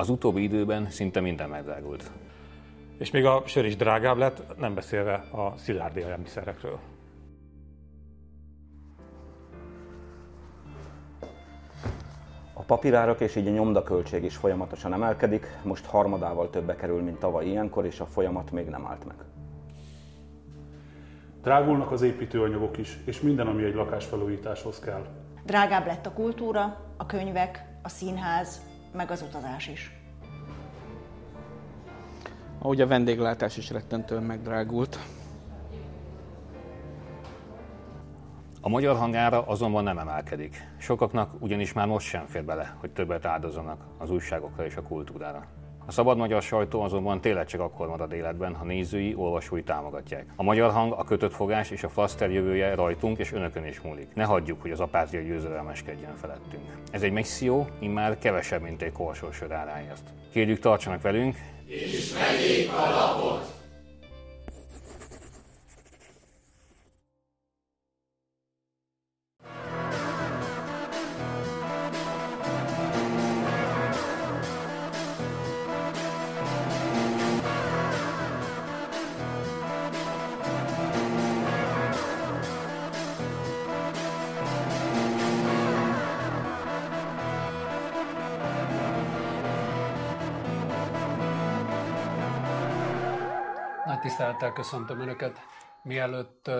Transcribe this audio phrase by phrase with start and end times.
[0.00, 2.10] Az utóbbi időben szinte minden megdrágult.
[2.98, 6.78] És még a sör is drágább lett, nem beszélve a szilárd élelmiszerekről.
[12.52, 17.46] A papírárak és így a nyomdaköltség is folyamatosan emelkedik, most harmadával többe kerül, mint tavaly
[17.46, 19.16] ilyenkor, és a folyamat még nem állt meg.
[21.42, 25.06] Drágulnak az építőanyagok is, és minden, ami egy lakásfelújításhoz kell.
[25.44, 29.92] Drágább lett a kultúra, a könyvek, a színház, meg az utazás is.
[32.58, 34.98] Ahogy a vendéglátás is rettentően megdrágult.
[38.60, 40.68] A magyar hangára azonban nem emelkedik.
[40.78, 45.59] Sokaknak ugyanis már most sem fér bele, hogy többet áldozzanak az újságokra és a kultúrára.
[45.90, 50.24] A szabad magyar sajtó azonban tényleg csak akkor marad életben, ha nézői, olvasói támogatják.
[50.36, 54.14] A magyar hang, a kötött fogás és a flaszter jövője rajtunk és önökön is múlik.
[54.14, 56.62] Ne hagyjuk, hogy az apátia győzedelmeskedjen felettünk.
[56.90, 60.02] Ez egy misszió, immár kevesebb, mint egy korsósör áráért.
[60.32, 63.59] Kérjük, tartsanak velünk, és vegyék a lapot!
[94.00, 95.38] Tisztelettel köszöntöm Önöket.
[95.82, 96.50] Mielőtt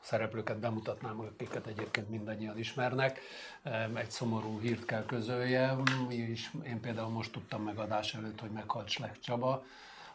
[0.00, 3.20] szereplőket bemutatnám, akiket egyébként mindannyian ismernek,
[3.94, 5.82] egy szomorú hírt kell közöljem.
[6.08, 9.64] És én például most tudtam meg adás előtt, hogy meghalt Slek Csaba,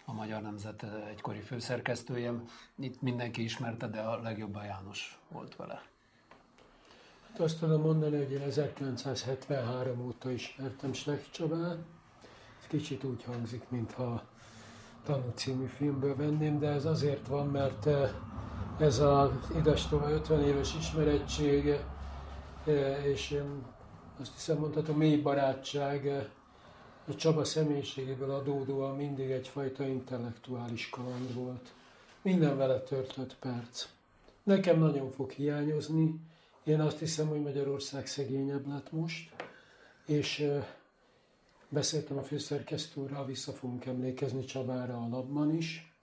[0.06, 2.34] a Magyar Nemzet egykori főszerkesztője.
[2.76, 5.82] Itt mindenki ismerte, de a legjobban János volt vele.
[7.28, 11.78] Hát azt tudom mondani, hogy én 1973 óta ismertem Slek Csabát.
[12.60, 14.24] Ez kicsit úgy hangzik, mintha
[15.06, 18.10] Tanú című filmből venném, de ez azért van, mert eh,
[18.80, 21.68] ez az idestova 50 éves ismerettség,
[22.66, 23.66] eh, és én
[24.20, 26.26] azt hiszem mondhatom, mély barátság eh,
[27.08, 31.74] a Csaba személyiségéből adódóan mindig egyfajta intellektuális kaland volt.
[32.22, 33.88] Minden vele törtött perc.
[34.44, 36.20] Nekem nagyon fog hiányozni.
[36.64, 39.36] Én azt hiszem, hogy Magyarország szegényebb lett most,
[40.06, 40.52] és
[41.76, 45.94] Beszéltem a főszerkesztőrrel, vissza fogunk emlékezni Csabára a labban is,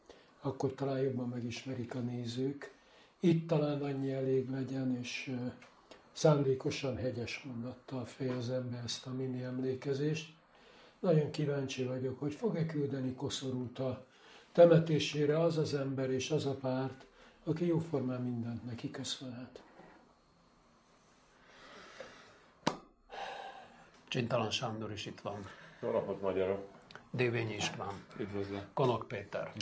[0.40, 2.74] akkor talán jobban megismerik a nézők.
[3.20, 5.34] Itt talán annyi elég legyen, és
[6.12, 10.34] szándékosan hegyes mondattal fejezem be ezt a mini emlékezést.
[11.00, 14.06] Nagyon kíváncsi vagyok, hogy fog-e küldeni koszorút a
[14.52, 17.06] temetésére az az ember és az a párt,
[17.44, 19.62] aki jóformán mindent neki köszönhet.
[24.08, 25.46] Csintalan Sándor is itt van.
[25.82, 26.68] Jó napot, magyarok!
[27.10, 28.04] Dévényi István.
[28.18, 28.62] Üdvözlöm.
[28.74, 29.52] Konok Péter.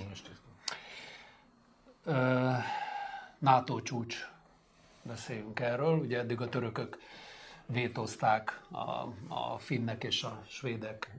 [2.05, 2.57] Uh,
[3.39, 4.29] NATO csúcs.
[5.03, 5.99] Beszéljünk erről.
[5.99, 6.99] Ugye eddig a törökök
[7.67, 8.81] vétózták a,
[9.29, 11.17] a finnek és a svédek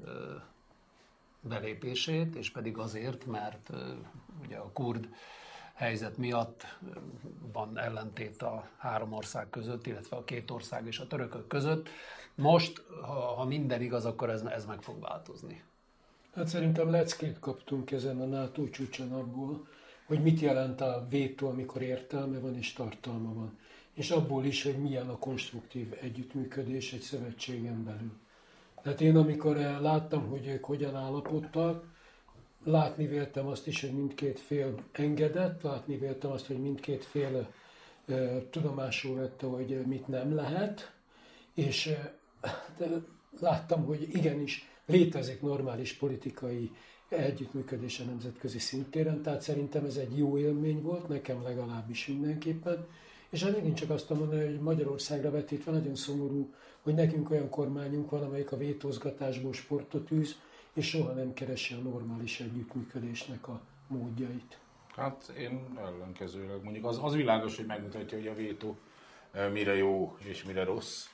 [1.40, 3.70] belépését, és pedig azért, mert
[4.46, 5.10] ugye a kurd
[5.82, 6.78] helyzet miatt
[7.54, 11.90] van ellentét a három ország között, illetve a két ország és a törökök között.
[12.36, 15.64] Most, ha, ha minden igaz, akkor ez, ez meg fog változni.
[16.36, 19.68] Hát szerintem leckét kaptunk ezen a NATO csúcson abból,
[20.06, 23.58] hogy mit jelent a vétó, amikor értelme van és tartalma van.
[23.94, 28.20] És abból is, hogy milyen a konstruktív együttműködés egy szövetségen belül.
[28.82, 31.86] Tehát én amikor láttam, hogy ők hogyan állapodtak,
[32.64, 37.54] látni véltem azt is, hogy mindkét fél engedett, látni véltem azt, hogy mindkét fél
[38.50, 40.94] tudomásul vette, hogy mit nem lehet,
[41.54, 41.94] és
[43.40, 46.72] láttam, hogy igenis létezik normális politikai
[47.10, 52.88] együttműködés a nemzetközi szintéren, tehát szerintem ez egy jó élmény volt, nekem legalábbis mindenképpen.
[53.30, 58.10] És hát megint csak azt mondani, hogy Magyarországra vetítve nagyon szomorú, hogy nekünk olyan kormányunk
[58.10, 60.36] van, amelyik a vétózgatásból sportot űz,
[60.74, 64.60] és soha nem keresi a normális együttműködésnek a módjait.
[64.96, 68.78] Hát én ellenkezőleg mondjuk az, az világos, hogy megmutatja, hogy a vétó
[69.52, 71.06] mire jó és mire rossz,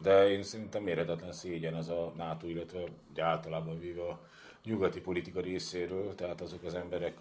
[0.00, 2.80] de én szerintem méretetlen szégyen ez a NATO, illetve
[3.16, 4.20] általában véve a
[4.64, 7.18] nyugati politika részéről, tehát azok az emberek,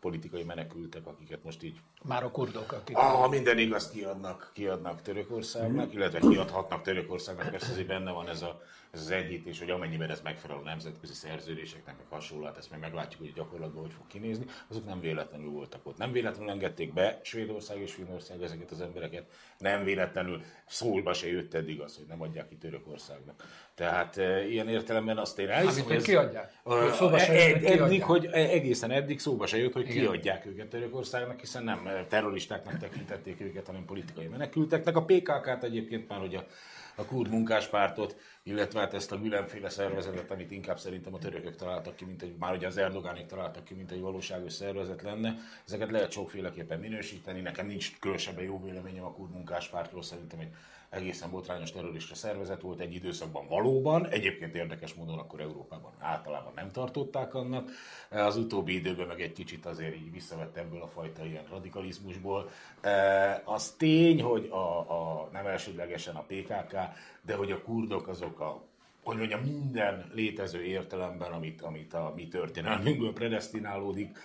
[0.00, 1.80] politikai menekültek, akiket most így...
[2.08, 2.96] Már a kurdok, akik...
[2.96, 5.96] Ah, minden igaz, kiadnak, kiadnak Törökországnak, mm.
[5.96, 10.20] illetve kiadhatnak Törökországnak, persze azért benne van ez, a, ez az egyítés, hogy amennyiben ez
[10.20, 14.44] megfelel a nemzetközi szerződéseknek, meg hasonló, hát ezt meg meglátjuk, hogy gyakorlatban hogy fog kinézni,
[14.70, 15.96] azok nem véletlenül voltak ott.
[15.96, 19.24] Nem véletlenül engedték be Svédország és Finnország ezeket az embereket,
[19.58, 23.44] nem véletlenül szólba se jött eddig az, hogy nem adják ki Törökországnak.
[23.74, 26.52] Tehát e, ilyen értelemben azt én elhiszem, hogy ez, kiadják.
[26.92, 29.96] Szóba se ed, eddig, hogy egészen eddig szóba se jött, hogy Igen.
[29.96, 34.96] kiadják őket Törökországnak, hiszen nem terroristáknak tekintették őket, hanem politikai menekülteknek.
[34.96, 36.46] A PKK-t egyébként már, hogy a
[36.94, 41.96] a kurd munkáspártot, illetve hát ezt a mindenféle szervezetet, amit inkább szerintem a törökök találtak
[41.96, 45.36] ki, mint egy, már ugye az Erdogánik találtak ki, mint egy valóságos szervezet lenne.
[45.66, 47.40] Ezeket lehet sokféleképpen minősíteni.
[47.40, 50.54] Nekem nincs különösebben jó véleményem a kurd munkáspártról, szerintem egy
[50.94, 56.70] egészen botrányos terrorista szervezet volt egy időszakban valóban, egyébként érdekes módon akkor Európában általában nem
[56.70, 57.70] tartották annak,
[58.10, 62.50] az utóbbi időben meg egy kicsit azért így visszavett ebből a fajta ilyen radikalizmusból.
[62.80, 66.76] E, az tény, hogy a, a nem elsődlegesen a PKK,
[67.22, 68.62] de hogy a kurdok azok a
[69.04, 74.18] hogy mondjam, minden létező értelemben, amit, amit a mi történelmünkből predestinálódik,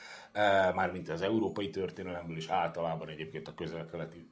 [0.76, 4.32] mármint az európai történelemből és általában egyébként a közel-keleti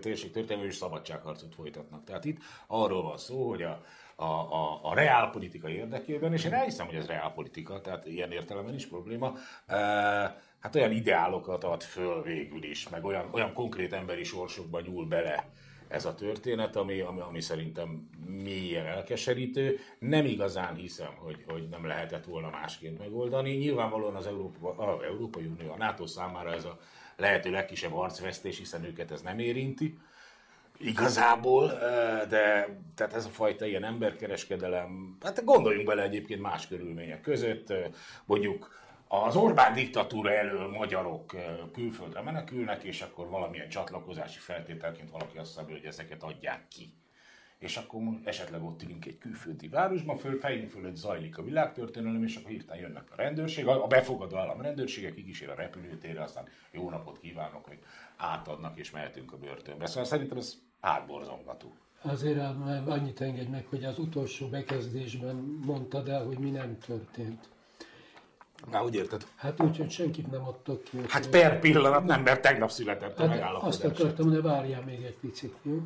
[0.00, 2.04] térség történelmű és szabadságharcot folytatnak.
[2.04, 3.82] Tehát itt arról van szó, hogy a,
[4.16, 8.86] a, a, a reálpolitika érdekében, és én elhiszem, hogy ez reálpolitika, tehát ilyen értelemben is
[8.86, 9.32] probléma,
[9.66, 9.76] e,
[10.60, 15.52] hát olyan ideálokat ad föl végül is, meg olyan, olyan konkrét emberi sorsokba nyúl bele,
[15.88, 19.78] ez a történet, ami, ami, ami szerintem mélyen elkeserítő.
[19.98, 23.50] Nem igazán hiszem, hogy, hogy nem lehetett volna másként megoldani.
[23.50, 26.78] Nyilvánvalóan az Európa, a Európai Unió, a NATO számára ez a
[27.16, 29.98] lehető legkisebb arcvesztés, hiszen őket ez nem érinti.
[30.78, 31.66] Igazából,
[32.28, 37.72] de tehát ez a fajta ilyen emberkereskedelem, hát gondoljunk bele egyébként más körülmények között,
[38.24, 41.36] mondjuk az Orbán diktatúra elől magyarok
[41.72, 46.94] külföldre menekülnek, és akkor valamilyen csatlakozási feltételként valaki azt szabja, hogy ezeket adják ki.
[47.58, 52.36] És akkor esetleg ott ülünk egy külföldi városban, föl, fejünk fölött zajlik a világtörténelem, és
[52.36, 57.18] akkor hirtelen jönnek a rendőrség, a befogadó állam rendőrségek, kikísér a repülőtérre, aztán jó napot
[57.18, 57.78] kívánok, hogy
[58.16, 59.86] átadnak, és mehetünk a börtönbe.
[59.86, 61.74] Szóval szerintem ez hátborzongató.
[62.02, 62.38] Azért
[62.86, 65.36] annyit engedj meg, hogy az utolsó bekezdésben
[65.66, 67.48] mondtad el, hogy mi nem történt.
[68.70, 69.26] Na, úgy érted?
[69.36, 70.98] Hát úgy, hogy senkit nem adtak ki.
[71.08, 73.74] Hát per pillanat nem, mert tegnap született a hát megállapodás.
[73.74, 75.78] Azt akartam, hogy várjál még egy picit, jó?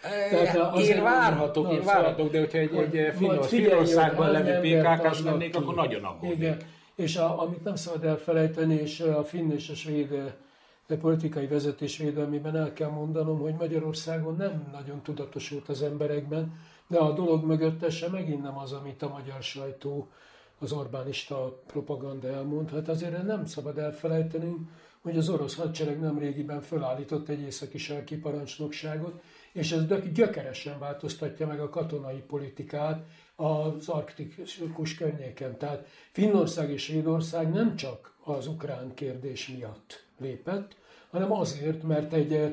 [0.00, 5.74] Tehát én várhatok, na, én várhatok, de hogyha egy, egy Finnországban levő PKK-s lennék, akkor
[5.74, 6.36] nagyon aggódnék.
[6.36, 6.58] Igen,
[6.94, 10.34] és a, amit nem szabad elfelejteni, és a finn és a svéd
[10.96, 17.12] politikai vezetés védelmében el kell mondanom, hogy Magyarországon nem nagyon tudatosult az emberekben, de a
[17.12, 20.08] dolog mögötte megint nem az, amit a magyar sajtó
[20.60, 22.70] az Orbánista propaganda elmond.
[22.70, 24.68] Hát azért nem szabad elfelejtenünk,
[25.00, 29.22] hogy az orosz hadsereg nem régiben felállított egy északi sarki parancsnokságot,
[29.52, 35.58] és ez gyökeresen változtatja meg a katonai politikát az arktikus környéken.
[35.58, 40.76] Tehát Finnország és Svédország nem csak az ukrán kérdés miatt lépett,
[41.10, 42.52] hanem azért, mert egy eh,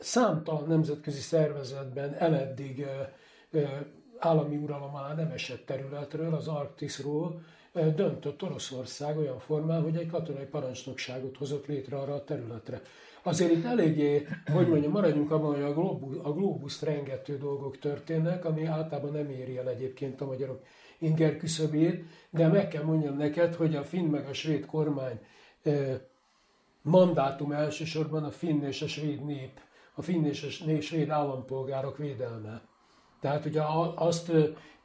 [0.00, 3.08] számtalan nemzetközi szervezetben eleddig eh,
[3.50, 3.70] eh,
[4.18, 7.40] állami uralom alá nem esett területről, az Arktiszról
[7.72, 12.82] döntött Oroszország olyan formán, hogy egy katonai parancsnokságot hozott létre arra a területre.
[13.22, 18.44] Azért itt eléggé, hogy mondjam, maradjunk abban, hogy a, globus, a globuszt rengető dolgok történnek,
[18.44, 20.62] ami általában nem éri el egyébként a magyarok
[20.98, 25.20] inger küszöbét, de meg kell mondjam neked, hogy a finn meg a svéd kormány
[26.82, 29.60] mandátum elsősorban a finn és a svéd nép,
[29.94, 32.62] a finn és a svéd állampolgárok védelme.
[33.20, 33.62] Tehát ugye
[33.94, 34.32] azt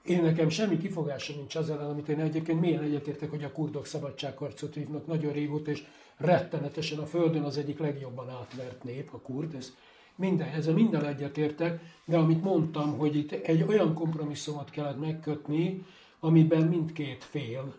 [0.04, 3.86] én nekem semmi kifogásom nincs az ellen, amit én egyébként milyen egyetértek, hogy a kurdok
[3.86, 5.84] szabadságharcot vívnak nagyon régóta, és
[6.18, 9.74] rettenetesen a Földön az egyik legjobban átvert nép, a kurd, ez
[10.16, 15.86] minden, ezzel minden egyetértek, de amit mondtam, hogy itt egy olyan kompromisszumot kellett megkötni,
[16.20, 17.74] amiben mindkét fél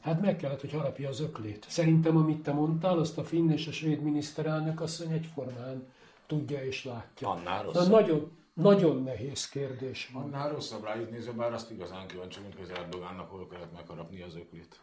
[0.00, 1.66] hát meg kellett, hogy harapja az öklét.
[1.68, 5.86] Szerintem, amit te mondtál, azt a finn és a svéd miniszterelnök asszony egyformán
[6.26, 7.28] tudja és látja.
[7.28, 7.90] Annál rosszabb.
[7.90, 10.22] nagyon, nagyon nehéz kérdés van.
[10.22, 14.36] Annál rosszabb rájuk nézve, bár azt igazán kíváncsi, mint hogy Erdogánnak hol kellett megharapni az
[14.36, 14.80] öklét.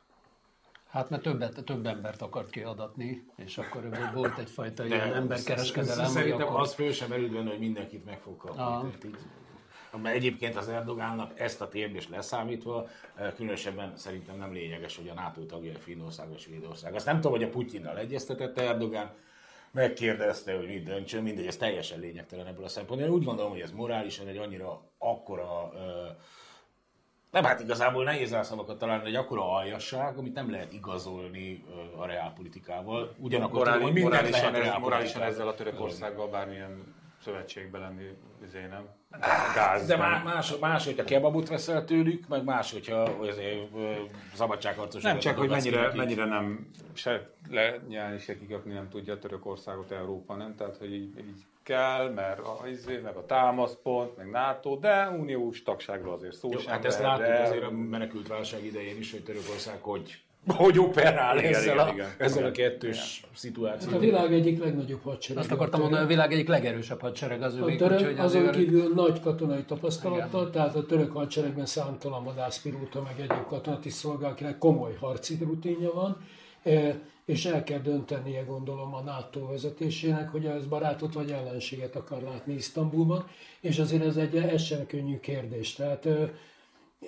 [0.90, 6.06] Hát mert többet, több embert akart kiadatni, és akkor volt egyfajta De ilyen emberkereskedelem.
[6.06, 6.60] Szerintem akkor...
[6.60, 8.92] az föl sem benne, hogy mindenkit meg fog kapni.
[10.02, 15.14] Mert egyébként az Erdogánnak ezt a térdést leszámítva, eh, különösebben szerintem nem lényeges, hogy a
[15.14, 16.96] NATO tagja Finnország vagy Svédország.
[16.96, 19.14] Azt nem tudom, hogy a Putyinnal egyeztetette Erdogán,
[19.72, 23.10] megkérdezte, hogy mit döntsön, mindegy, ez teljesen lényegtelen ebből a szempontból.
[23.10, 25.72] Én úgy gondolom, hogy ez morálisan egy annyira akkora
[27.32, 31.66] Nem, hát igazából nehéz szavakat találni, egy akkora aljasság, amit nem lehet igazolni
[31.98, 33.16] a reálpolitikával.
[33.18, 38.18] Ugyanakkor Morális, tudom, hogy mindent morálisan, lehet ez, morálisan ezzel a Törökországgal bármilyen szövetségbe lenni,
[38.44, 38.99] izé nem.
[39.56, 39.86] Gáz.
[39.88, 40.10] De nem.
[40.10, 43.10] má- más, más, hogyha kebabot veszel tőlük, meg más, hogyha
[44.34, 45.02] szabadságharcos.
[45.02, 50.56] Nem csak, hogy mennyire, mennyire nem se lenyelni, se kiköpni nem tudja Törökországot Európa, nem?
[50.56, 55.64] Tehát, hogy így, így kell, mert a, izé, meg a támaszpont, meg NATO, de uniós
[55.64, 59.12] tagságról azért szó Jó, sem hát ezt láttuk de- azért a menekült válság idején is,
[59.12, 62.08] hogy Törökország hogy, hogy operál Igen, ezzel, igen, a, igen.
[62.18, 62.70] ezzel a Igen.
[62.70, 63.98] kettős Hát szituációval.
[63.98, 65.44] a világ egyik legnagyobb hadsereg.
[65.44, 68.56] Azt akartam mondani, a világ egyik legerősebb hadsereg az A övék, török, úgyhogy azon azért-
[68.56, 74.58] kívül nagy katonai tapasztalattal, tehát a török hadseregben számtalan vadászpilóta, meg egyéb katonati szolgál, akinek
[74.58, 76.18] komoly harci rutinja van,
[76.64, 82.22] e, és el kell döntenie, gondolom, a NATO vezetésének, hogy ez barátot vagy ellenséget akar
[82.22, 83.26] látni Isztambulban,
[83.62, 85.74] és azért ez egy ez sem könnyű kérdés.
[85.74, 86.08] Tehát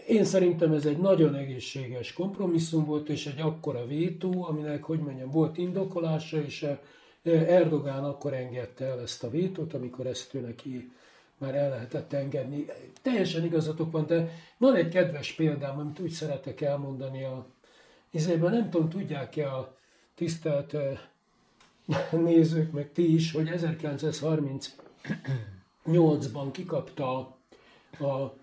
[0.08, 5.30] én szerintem ez egy nagyon egészséges kompromisszum volt, és egy akkora vétó, aminek, hogy mondjam,
[5.30, 6.78] volt indokolása, és eh,
[7.48, 10.92] Erdogán akkor engedte el ezt a vétót, amikor ezt ő neki
[11.38, 12.66] már el lehetett engedni.
[13.02, 17.46] Teljesen igazatok van, de van egy kedves példám, amit úgy szeretek elmondani a
[18.12, 19.76] izében, nem tudom, tudják-e a
[20.16, 21.00] tisztelt eh,
[22.12, 27.38] nézők, meg ti is, hogy 1938-ban kikapta a,
[28.06, 28.34] a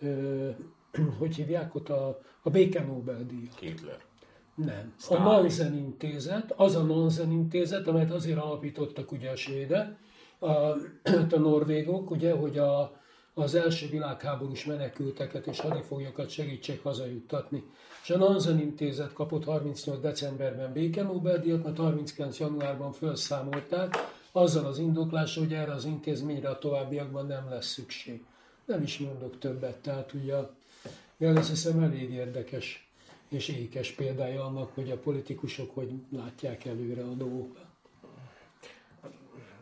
[0.00, 0.50] ö,
[1.18, 3.58] hogy hívják ott a, a béke Nobel-díjat.
[3.58, 3.98] Hitler.
[4.54, 4.92] Nem.
[4.98, 5.22] A Sztálin.
[5.22, 9.96] Nansen intézet, az a Nansen intézet, amelyet azért alapítottak ugye a svédek,
[10.38, 10.48] a,
[11.36, 13.00] a norvégok, ugye, hogy a,
[13.34, 17.64] az első világháborús menekülteket és hadifoglyokat segítsék hazajuttatni.
[18.02, 20.00] És a Nansen intézet kapott 38.
[20.00, 22.38] decemberben béke Nobel-díjat, mert 39.
[22.38, 23.94] januárban felszámolták,
[24.32, 28.24] azzal az indoklással, hogy erre az intézményre a továbbiakban nem lesz szükség.
[28.64, 30.54] Nem is mondok többet, tehát ugye a,
[31.18, 32.92] ja, azt hiszem elég érdekes
[33.32, 37.66] és ékes példája annak, hogy a politikusok hogy látják előre a dolgokat.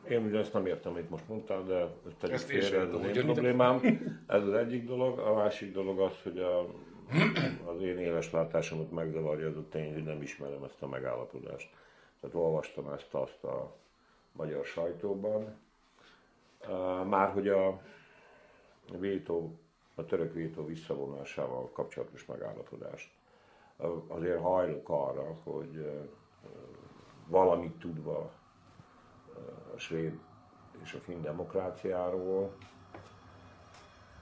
[0.09, 3.17] Én ugye ezt nem értem, amit most mondtál, de ez pedig Ezt félre, ez az
[3.17, 3.81] én problémám.
[4.27, 5.19] Ez az egyik dolog.
[5.19, 6.61] A másik dolog az, hogy a,
[7.65, 11.71] az én éles látásomat megzavarja az a tény, hogy nem ismerem ezt a megállapodást.
[12.21, 13.77] Tehát olvastam ezt azt a
[14.33, 15.57] magyar sajtóban.
[17.09, 17.81] Már hogy a
[18.99, 19.59] vétó,
[20.01, 23.11] a török vétó visszavonásával kapcsolatos megállapodást.
[24.09, 25.91] Azért hajlok arra, hogy
[27.27, 28.31] valamit tudva
[29.75, 30.19] a svéd
[30.83, 32.57] és a finn demokráciáról,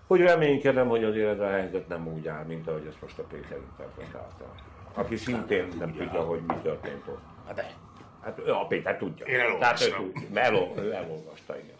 [0.06, 3.22] hogy reménykedem, hogy azért ez a helyzet nem úgy áll, mint ahogy ezt most a
[3.22, 4.54] Péter interpretálta.
[4.94, 7.22] Aki szintén nem tudja, hogy mi történt ott.
[7.46, 7.74] Hát de.
[8.22, 9.26] Hát ő, a Péter tudja.
[9.26, 9.90] Én elolvastam.
[9.90, 11.76] Tehát ő, tud- elol, ő elolvasta, igen.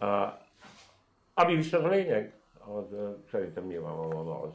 [0.00, 0.32] Uh,
[1.34, 2.84] ami viszont a lényeg, az
[3.30, 4.54] szerintem nyilvánvalóan az,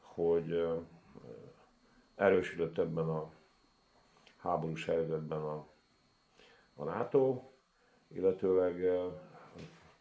[0.00, 0.68] hogy
[2.14, 3.30] erősödött ebben a
[4.36, 5.66] háborús helyzetben a,
[6.74, 7.42] a NATO,
[8.08, 8.90] illetőleg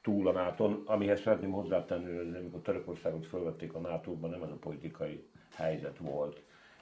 [0.01, 4.57] túl a nato amihez szeretném hozzátenni, hogy amikor Törökországot fölvették a NATO-ban, nem ez a
[4.59, 6.41] politikai helyzet volt.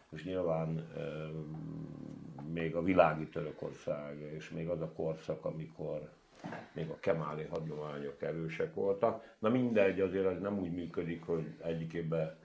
[0.10, 0.88] És nyilván
[2.52, 6.10] még a világi Törökország, és még az a korszak, amikor
[6.72, 9.36] még a kemáli hagyományok erősek voltak.
[9.40, 12.38] Na mindegy, azért ez nem úgy működik, hogy egyik évben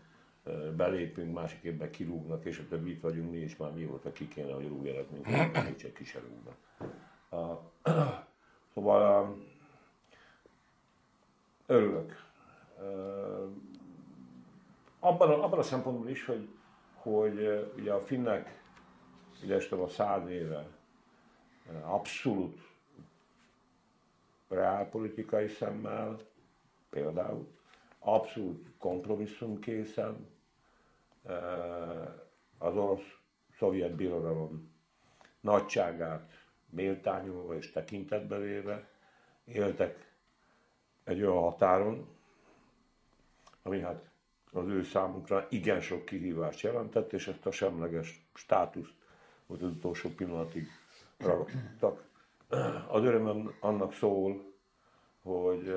[0.76, 4.28] belépünk, másik évben kirúgnak, és a többi itt vagyunk mi, és már mi volt, ki
[4.28, 6.56] kéne, hogy rúgjanak minket, még csak ki se rúgnak.
[8.74, 9.36] Szóval uh,
[11.66, 12.22] örülök.
[14.98, 16.48] Abban, a, abban a szempontból is, hogy,
[16.94, 18.62] hogy ugye a finnek,
[19.42, 20.66] ugye a száz éve
[21.84, 22.58] abszolút
[24.54, 26.18] reálpolitikai szemmel,
[26.90, 27.49] például,
[27.99, 30.26] abszolút kompromisszumkészen,
[31.23, 31.32] uh,
[32.58, 33.18] az orosz
[33.58, 34.73] szovjet birodalom
[35.40, 36.32] nagyságát
[36.70, 38.88] méltányolva és tekintetbe véve
[39.44, 40.12] éltek
[41.04, 42.08] egy olyan határon,
[43.62, 44.08] ami hát
[44.52, 48.94] az ő számukra igen sok kihívást jelentett, és ezt a semleges státuszt
[49.46, 50.66] ott az utolsó pillanatig
[51.16, 52.04] ragadtak.
[52.88, 54.52] Az örömöm annak szól,
[55.23, 55.75] hogy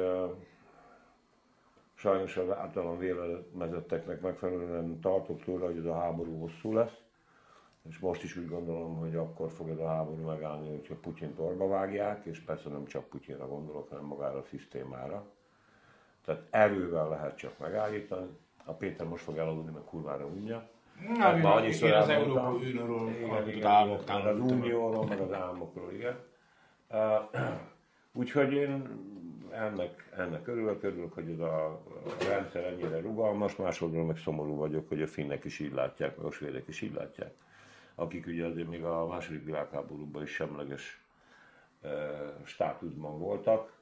[1.93, 6.98] sajnos az általam vélemezetteknek megfelelően tartok tőle, hogy ez a háború hosszú lesz,
[7.89, 11.67] és most is úgy gondolom, hogy akkor fog ez a háború megállni, hogyha Putyint orba
[11.67, 15.25] vágják, és persze nem csak Putyinra gondolok, hanem magára a szisztémára.
[16.25, 18.27] Tehát erővel lehet csak megállítani.
[18.65, 20.69] A Péter most fog elaludni, mert kurvára unja.
[21.07, 22.10] Na, Hát már annyiszor az.
[22.10, 24.51] Európai Unióról, az.
[24.51, 26.19] Unióról, meg az államokról, igen.
[28.13, 29.06] Úgyhogy én
[29.51, 31.82] ennek, ennek örülök, örülök, hogy ez a, a
[32.29, 36.32] rendszer ennyire rugalmas, másodról meg szomorú vagyok, hogy a finnek is így látják, meg a
[36.32, 37.34] svédek is így látják.
[37.96, 41.01] Akik ugye azért még a második világháborúban is semleges
[41.82, 41.89] e,
[42.44, 43.74] státuszban voltak.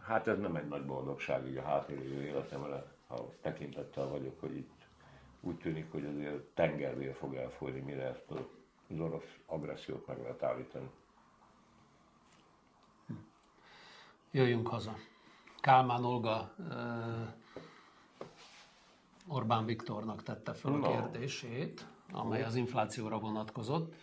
[0.00, 4.86] Hát ez nem egy nagy boldogság így a hátralévő életemre, ha tekintettel vagyok, hogy itt
[5.40, 8.30] úgy tűnik, hogy azért tengervér fog elfolyni, mire ezt
[8.88, 10.90] az orosz agressziót meg lehet állítani.
[14.32, 14.94] Jöjjünk haza.
[15.60, 16.54] Kálmán Olga
[19.28, 23.94] Orbán Viktornak tette fel a kérdését, amely az inflációra vonatkozott,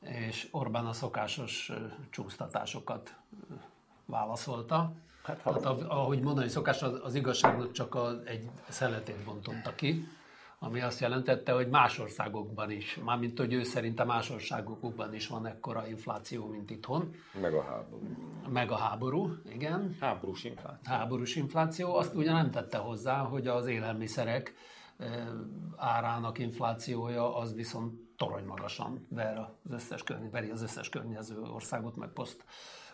[0.00, 1.72] és Orbán a szokásos
[2.10, 3.16] csúsztatásokat
[4.04, 4.92] válaszolta.
[5.22, 10.08] Hát, hát ahogy mondani szokás, az, az igazságnak csak a, egy szeletét bontotta ki
[10.58, 15.46] ami azt jelentette, hogy más országokban is, mármint hogy ő szerinte más országokban is van
[15.46, 17.14] ekkora infláció, mint itthon.
[17.40, 18.02] Meg a háború.
[18.48, 19.96] Meg a háború, igen.
[20.00, 20.92] Háborús infláció.
[20.92, 21.94] Háborús infláció.
[21.94, 24.54] Azt ugye nem tette hozzá, hogy az élelmiszerek
[25.76, 32.08] árának inflációja az viszont torony magasan ver az összes, veri az összes környező országot, meg
[32.08, 32.44] poszt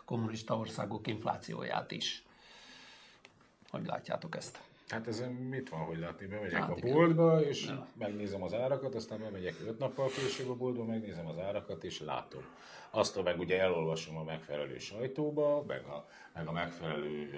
[0.04, 2.25] kommunista országok inflációját is.
[3.71, 4.61] Hogy látjátok ezt?
[4.88, 6.26] Hát ez mit van, hogy látni?
[6.26, 6.92] Bemegyek hát, a igen.
[6.92, 7.86] boltba, és ja.
[7.98, 12.42] megnézem az árakat, aztán bemegyek öt nappal később a boltba, megnézem az árakat, és látom.
[12.90, 17.30] Azt meg ugye elolvasom a megfelelő sajtóba, meg a, meg a megfelelő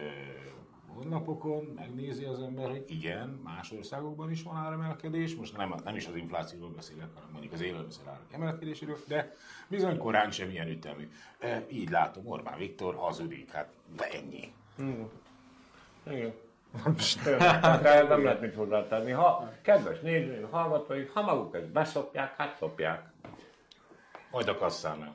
[0.97, 6.07] honlapokon, megnézi az ember, hogy igen, más országokban is van áremelkedés, most nem, nem is
[6.07, 9.35] az inflációról beszélek, hanem mondjuk az élelmiszer árak emelkedéséről, de
[9.69, 11.09] bizony korán sem ilyen ütemű.
[11.39, 14.53] E, így látom, Orbán Viktor hazudik, hát de ennyi.
[14.77, 15.09] Hmm.
[16.07, 16.33] Igen.
[17.39, 19.11] Hát nem lehet mit hozzátenni.
[19.11, 23.03] Ha kedves nézőink, hallgatóink, ha maguk ezt beszopják, hát szopják.
[24.31, 25.15] Majd a kasszánál.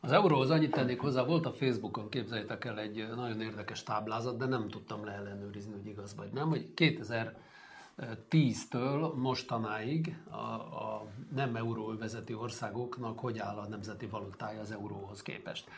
[0.00, 4.46] Az euróhoz annyit tennék hozzá, volt a Facebookon, képzeljétek el egy nagyon érdekes táblázat, de
[4.46, 13.18] nem tudtam leellenőrizni, hogy igaz vagy nem, hogy 2010-től mostanáig a, a nem euróvezeti országoknak
[13.18, 15.68] hogy áll a nemzeti valutája az euróhoz képest.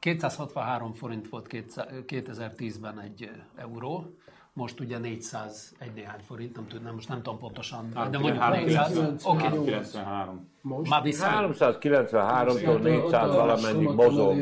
[0.00, 4.14] 263 forint volt 2010-ben egy euró,
[4.52, 9.24] most ugye 400 egy néhány forint, nem tudom, most nem tudom pontosan, de mondjuk 400,
[9.24, 9.48] oké.
[9.48, 10.48] 93.
[10.62, 14.36] Most Már 393-tól 400 valamennyi mozog.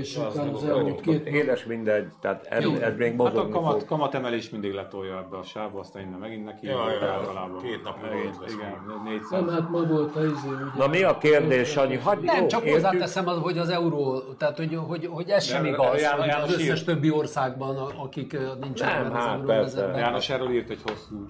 [1.24, 3.84] Édes mindegy, tehát ez, ez még mozogni hát a kamat, fog.
[3.88, 6.66] kamatemelés mindig letolja ebbe a sávba, aztán innen megint neki.
[6.66, 7.62] Ja, ja, általában.
[7.62, 8.36] Két nap megint.
[8.48, 9.30] Igen, 400.
[9.30, 11.96] Nem, hát ma volt a izé, Na mi a kérdés, Sanyi?
[11.96, 12.74] Hagy, nem, jó, csak értjük.
[12.74, 16.84] hozzáteszem, az, hogy az euró, tehát hogy, hogy, hogy ez sem igaz, hogy az összes
[16.84, 19.86] többi országban, akik nincsenek nem, hát, persze.
[19.96, 21.26] János erről írt egy hosszú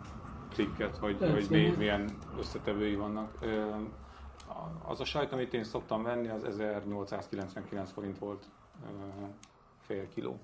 [0.55, 2.05] cikket, hogy, hogy milyen
[2.39, 3.31] összetevői vannak
[4.87, 8.49] az a sajt, amit én szoktam venni, az 1899 forint volt
[9.81, 10.39] fél kiló.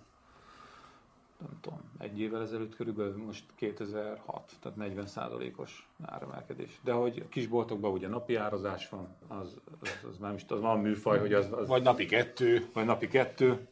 [1.39, 6.81] Nem tudom, egy évvel ezelőtt körülbelül most 2006, tehát 40 százalékos áremelkedés.
[6.83, 10.81] De hogy a kisboltokban ugye napi árazás van, az, az, az már is az van
[10.81, 11.69] műfaj, hogy az, az...
[11.69, 12.69] Vagy napi kettő.
[12.73, 13.69] Vagy napi kettő,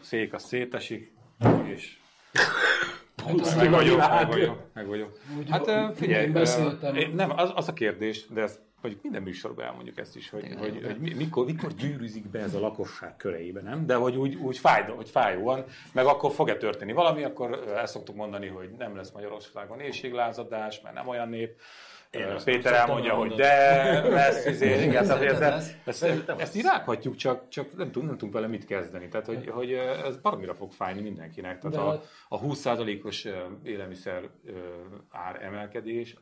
[0.00, 1.12] szék az szétesik,
[1.64, 2.00] és
[3.24, 5.18] Hát meg vagyok, meg vagyok, meg vagyok.
[5.48, 6.32] Hát figyelj,
[7.14, 10.82] nem, az, az a kérdés, de ezt vagy minden műsorban elmondjuk ezt is, hogy, hogy,
[10.84, 13.86] hogy mikor, mikor gyűrűzik be ez a lakosság köreibe, nem?
[13.86, 18.16] De hogy úgy, úgy fáj, hogy fájóan, meg akkor fog-e történni valami, akkor el szoktuk
[18.16, 21.60] mondani, hogy nem lesz Magyarországon éjséglázadás, mert nem olyan nép.
[22.10, 25.42] Én Péter elmondja, hogy de lesz, izé, igen, tehát ezt,
[25.84, 29.08] ezt, ezt, ezt így rághatjuk, csak, csak nem, tudunk, nem tudunk vele mit kezdeni.
[29.08, 29.72] Tehát, hogy, hogy
[30.04, 31.58] ez baromira fog fájni mindenkinek.
[31.58, 33.28] Tehát a, a 20%-os
[33.62, 34.28] élelmiszer
[35.10, 36.16] ár emelkedés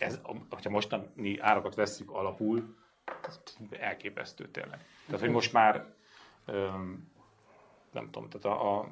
[0.00, 0.20] ez,
[0.62, 2.74] ha mostani árakat veszük alapul,
[3.70, 4.84] elképesztő tényleg.
[5.06, 5.86] Tehát, hogy most már
[7.92, 8.88] nem tudom, tehát a, a,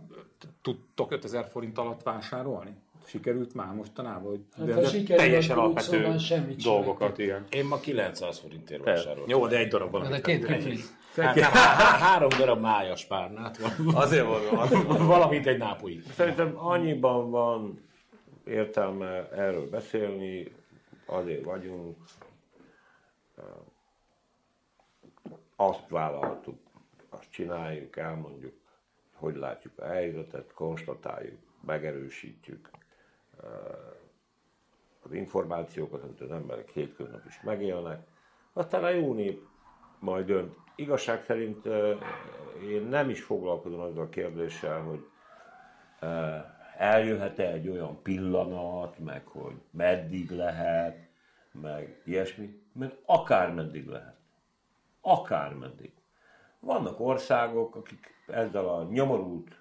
[0.62, 2.76] tudtok 5000 forint alatt vásárolni?
[3.06, 6.14] Sikerült már mostanában, hogy hát, de, de teljesen alapvető
[6.62, 7.46] dolgokat, igen.
[7.50, 9.28] Én ma 900 forintért vásároltam.
[9.28, 10.10] Jó, de egy darab van.
[10.10, 10.78] De két kifli.
[11.16, 11.38] Hát,
[12.00, 13.94] három darab májas párnát van.
[13.94, 14.68] Azért van.
[15.06, 16.02] Valamint egy nápoi.
[16.14, 17.86] Szerintem annyiban van
[18.44, 20.52] értelme erről beszélni,
[21.08, 21.96] azért vagyunk,
[25.56, 26.58] azt vállaltuk,
[27.08, 28.54] azt csináljuk, elmondjuk,
[29.14, 32.70] hogy látjuk a helyzetet, konstatáljuk, megerősítjük
[35.02, 38.06] az információkat, amit az emberek hétköznap is megélnek,
[38.52, 39.42] aztán a jó nép
[39.98, 40.54] majd dönt.
[40.76, 41.66] Igazság szerint
[42.62, 45.06] én nem is foglalkozom azzal a kérdéssel, hogy
[46.78, 51.08] eljöhet-e egy olyan pillanat, meg hogy meddig lehet,
[51.52, 54.16] meg ilyesmi, mert akármeddig lehet.
[55.00, 55.92] Akármeddig.
[56.60, 59.58] Vannak országok, akik ezzel a nyomorult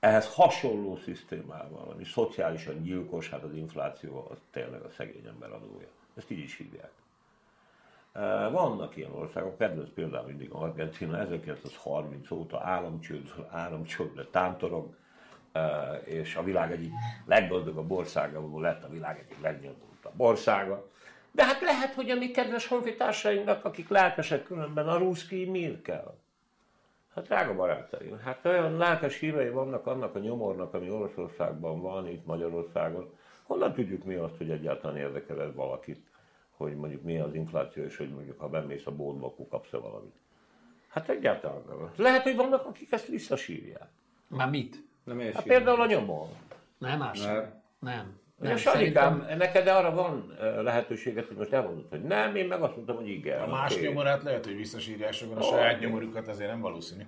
[0.00, 5.88] ehhez hasonló szisztémával, ami szociálisan gyilkos, hát az infláció az tényleg a szegény ember adója.
[6.14, 6.92] Ezt így is hívják.
[8.52, 14.94] Vannak ilyen országok, kedvenc például mindig Argentina, 1930 óta államcsőd, államcsődre tántorog,
[16.04, 16.92] és a világ egyik
[17.24, 20.88] leggazdagabb országa lett a világ egyik legnyomultabb országa.
[21.30, 26.14] De hát lehet, hogy a mi kedves honfitársainknak, akik lelkesek különben, a ruszki miért kell?
[27.14, 32.26] Hát drága barátaim, hát olyan lelkes hívei vannak annak a nyomornak, ami Oroszországban van, itt
[32.26, 33.12] Magyarországon.
[33.42, 36.06] Honnan tudjuk mi azt, hogy egyáltalán érdekel ez valakit,
[36.56, 40.14] hogy mondjuk mi az infláció, és hogy mondjuk ha bemész a boltba, akkor kapsz-e valamit.
[40.88, 41.90] Hát egyáltalán nem.
[41.96, 43.88] Lehet, hogy vannak, akik ezt visszasírják.
[44.26, 44.88] Már mit?
[45.04, 46.26] Nem hát például a nyomor.
[46.78, 47.20] Nem, más.
[47.20, 47.62] Nem.
[47.78, 48.18] nem.
[48.40, 49.38] Nem, Salikám, szerintem...
[49.38, 53.42] neked arra van lehetőséget, hogy most elmondod, hogy nem, én meg azt mondtam, hogy igen.
[53.42, 53.86] A más okay.
[53.86, 57.02] nyomorát lehet, hogy visszasírják, sokan a saját nyomorukat azért nem valószínű.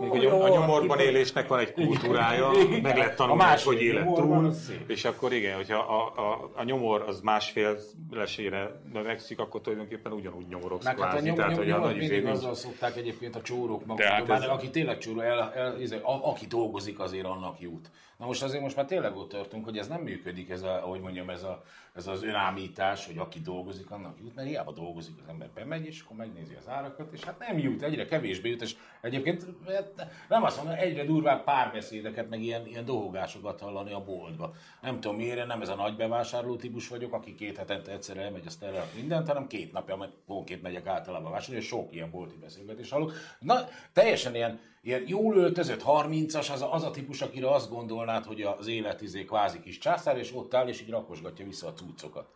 [0.00, 2.50] Még a, a nyomorban élésnek van egy kultúrája,
[2.82, 4.14] meg lehet tanulni, hogy élet.
[4.14, 4.54] túl,
[4.86, 7.78] és akkor igen, hogyha a, a, a nyomor az másfél
[8.10, 11.96] lesére növekszik, akkor tulajdonképpen ugyanúgy nyomorogsz meg hát a nyom, tehát, nyom, hogy a nagy
[11.96, 14.42] mindig izé azzal szokták egyébként a csórók maguk, hát ez...
[14.42, 17.90] aki tényleg csóró, el, el, el, izé, a, aki dolgozik, azért annak jut.
[18.18, 21.00] Na most azért most már tényleg ott tartunk, hogy ez nem működik, ez a, ahogy
[21.00, 21.62] mondjam, ez, a,
[21.94, 26.00] ez az önámítás, hogy aki dolgozik, annak jut, mert hiába dolgozik, az ember bemegy, és
[26.00, 30.42] akkor megnézi az árakat, és hát nem jut, egyre kevésbé jut, és egyébként hát nem
[30.42, 34.54] azt mondom, egyre durvább párbeszédeket, meg ilyen, ilyen dohogásokat hallani a boltba.
[34.82, 38.46] Nem tudom miért, nem ez a nagy bevásárló típus vagyok, aki két hetente egyszer elmegy,
[38.46, 40.12] azt el mindent, hanem két napja, mert
[40.44, 43.12] két megyek általában vásárolni, és sok ilyen bolti beszélgetés hallok.
[43.38, 48.24] Na, teljesen ilyen ilyen jól öltözött 30-as, az a, az a típus, akire azt gondolnád,
[48.24, 51.74] hogy az élet izé kvázi kis császár, és ott áll, és így rakosgatja vissza a
[51.80, 52.28] cuccokat.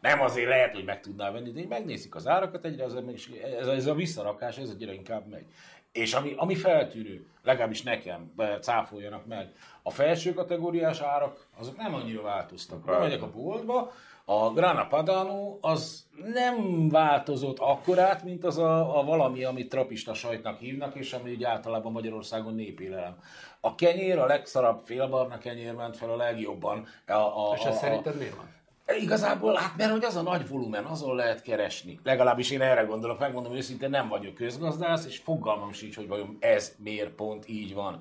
[0.00, 2.94] Nem azért lehet, hogy meg tudná venni, de megnézik az árakat, egyre az,
[3.58, 5.44] ez, a, ez a visszarakás, ez egyre inkább megy.
[5.92, 12.22] És ami, ami feltűnő, legalábbis nekem, cáfoljanak meg, a felső kategóriás árak, azok nem annyira
[12.22, 12.84] változtak.
[12.84, 13.92] Bemegyek a boltba,
[14.24, 20.58] a Grana Padano az nem változott akkorát, mint az a, a valami, amit trapista sajtnak
[20.58, 23.16] hívnak, és ami ugye általában Magyarországon népélelem.
[23.60, 26.86] A kenyér, a legszarabb félbarna kenyér ment fel a legjobban.
[27.06, 28.58] A, a, és ez szerinted miért van?
[29.00, 32.00] Igazából, hát mert hogy az a nagy volumen, azon lehet keresni.
[32.02, 36.74] Legalábbis én erre gondolok, megmondom őszintén, nem vagyok közgazdász, és fogalmam sincs, hogy vajon ez
[36.78, 38.00] miért pont így van.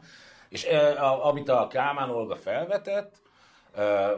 [0.50, 3.22] És e, amit a Kálmán Olga felvetett,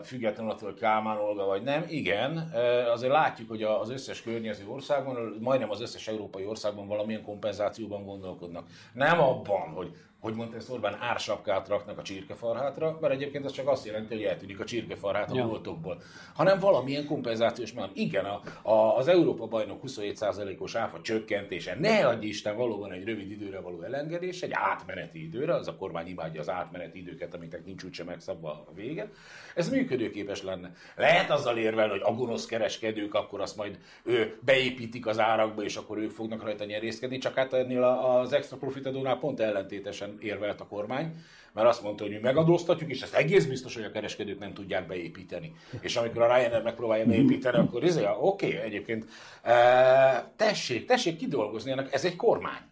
[0.04, 1.86] függetlenül attól, hogy Kálmán Olga vagy nem.
[1.88, 2.52] Igen,
[2.94, 8.68] azért látjuk, hogy az összes környező országban, majdnem az összes európai országban valamilyen kompenzációban gondolkodnak.
[8.94, 13.68] Nem abban, hogy hogy mondta ezt Orbán, ársapkát raknak a csirkefarhátra, mert egyébként az csak
[13.68, 15.48] azt jelenti, hogy eltűnik a csirkefarhát a ja.
[15.48, 16.02] boltokból,
[16.34, 17.90] hanem valamilyen kompenzációs már.
[17.94, 23.32] Igen, a, a, az Európa bajnok 27%-os áfa csökkentése, ne adj Isten, valóban egy rövid
[23.32, 27.84] időre való elengedés, egy átmeneti időre, az a kormány imádja az átmeneti időket, amiknek nincs
[27.84, 29.10] úgyse megszabva a vége.
[29.56, 30.72] Ez működőképes lenne.
[30.96, 35.76] Lehet azzal érvelni, hogy a gonosz kereskedők akkor azt majd ő beépítik az árakba, és
[35.76, 40.62] akkor ők fognak rajta nyerészkedni, csak hát ennél az extra profitadónál pont ellentétesen ellen érvelt
[40.62, 41.16] a kormány,
[41.54, 44.88] mert azt mondta, hogy mi megadóztatjuk, és ezt egész biztos, hogy a kereskedők nem tudják
[44.88, 45.54] beépíteni.
[45.82, 49.06] És amikor a Ryanair megpróbálja beépíteni, akkor izé, oké, okay, egyébként
[49.42, 52.70] e, tessék, tessék kidolgozni ennek, ez egy kormány.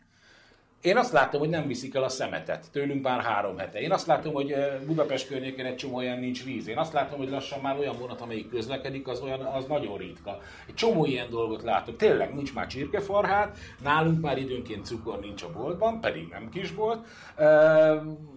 [0.81, 2.71] Én azt látom, hogy nem viszik el a szemetet.
[2.71, 3.79] Tőlünk már három hete.
[3.79, 6.67] Én azt látom, hogy Budapest környékén egy csomó olyan nincs víz.
[6.67, 10.41] Én azt látom, hogy lassan már olyan vonat, amelyik közlekedik, az, olyan, az nagyon ritka.
[10.67, 11.97] Egy csomó ilyen dolgot látok.
[11.97, 17.07] Tényleg nincs már csirkefarhát, nálunk már időnként cukor nincs a boltban, pedig nem kisbolt.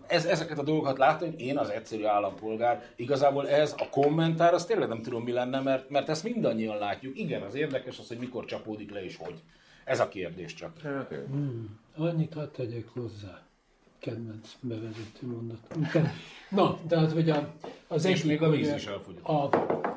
[0.06, 4.88] Ez, ezeket a dolgokat látom, én az egyszerű állampolgár, igazából ez a kommentár, az tényleg
[4.88, 7.18] nem tudom mi lenne, mert, mert ezt mindannyian látjuk.
[7.18, 9.42] Igen, az érdekes az, hogy mikor csapódik le és hogy.
[9.84, 10.72] Ez a kérdés csak.
[11.26, 11.80] Hmm.
[11.96, 13.42] Annyit hadd tegyek hozzá.
[13.98, 15.76] Kedvenc bevezető mondat.
[16.50, 17.52] Na, tehát hogy a,
[17.88, 19.24] az És még a víz is elfogyott.
[19.24, 19.48] A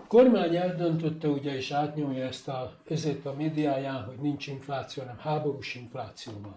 [0.08, 5.76] kormány eldöntötte ugye, és átnyomja ezt a, ezért a médiáján, hogy nincs infláció, hanem háborús
[5.76, 6.56] infláció van.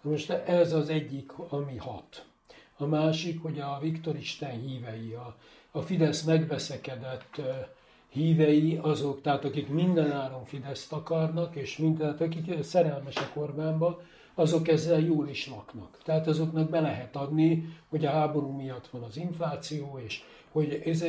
[0.00, 2.24] Most ez az egyik, ami hat.
[2.76, 5.36] A másik, hogy a Viktor Isten hívei, a,
[5.70, 7.40] a Fidesz megbeszekedett
[8.08, 14.00] hívei azok, tehát akik mindenáron Fideszt akarnak, és minden, akik szerelmesek Orbánba,
[14.38, 15.98] azok ezzel jól is laknak.
[16.04, 21.04] Tehát azoknak be lehet adni, hogy a háború miatt van az infláció, és hogy ez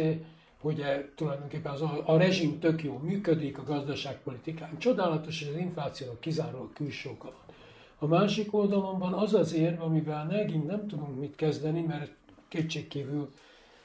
[0.61, 0.83] hogy
[1.15, 6.73] tulajdonképpen az a, a rezsim tök jól működik, a gazdaságpolitikán csodálatos, és az inflációnak kizárólag
[6.73, 7.55] külső oka van.
[7.99, 12.11] A másik oldalon van az az érv, amivel megint nem tudunk mit kezdeni, mert
[12.47, 13.29] kétségkívül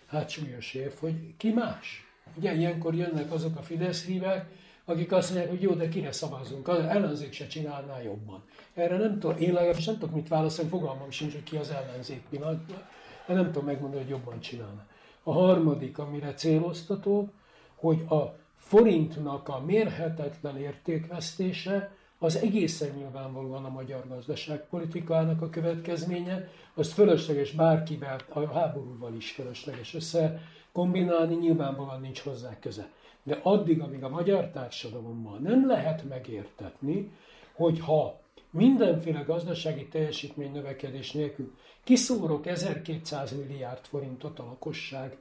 [0.06, 2.06] hát súlyos érv, hogy ki más.
[2.36, 4.46] Ugye ilyenkor jönnek azok a Fidesz hívek,
[4.84, 8.42] akik azt mondják, hogy jó, de kire szavazunk, az ellenzék se csinálná jobban.
[8.74, 12.22] Erre nem tudom, én legalábbis nem tudok mit válaszolni, fogalmam sincs, hogy ki az ellenzék
[12.30, 12.82] pillanatban.
[13.26, 14.86] de nem tudom megmondani, hogy jobban csinálna.
[15.22, 17.28] A harmadik, amire céloztató,
[17.74, 26.92] hogy a forintnak a mérhetetlen értékvesztése az egészen nyilvánvalóan a magyar gazdaságpolitikának a következménye, azt
[26.92, 30.40] fölösleges bárkivel, a háborúval is fölösleges össze
[30.72, 32.88] kombinálni, nyilvánvalóan nincs hozzá köze.
[33.24, 37.10] De addig, amíg a magyar társadalommal nem lehet megértetni,
[37.52, 45.16] hogy ha mindenféle gazdasági teljesítmény növekedés nélkül kiszórok 1200 milliárd forintot a lakosság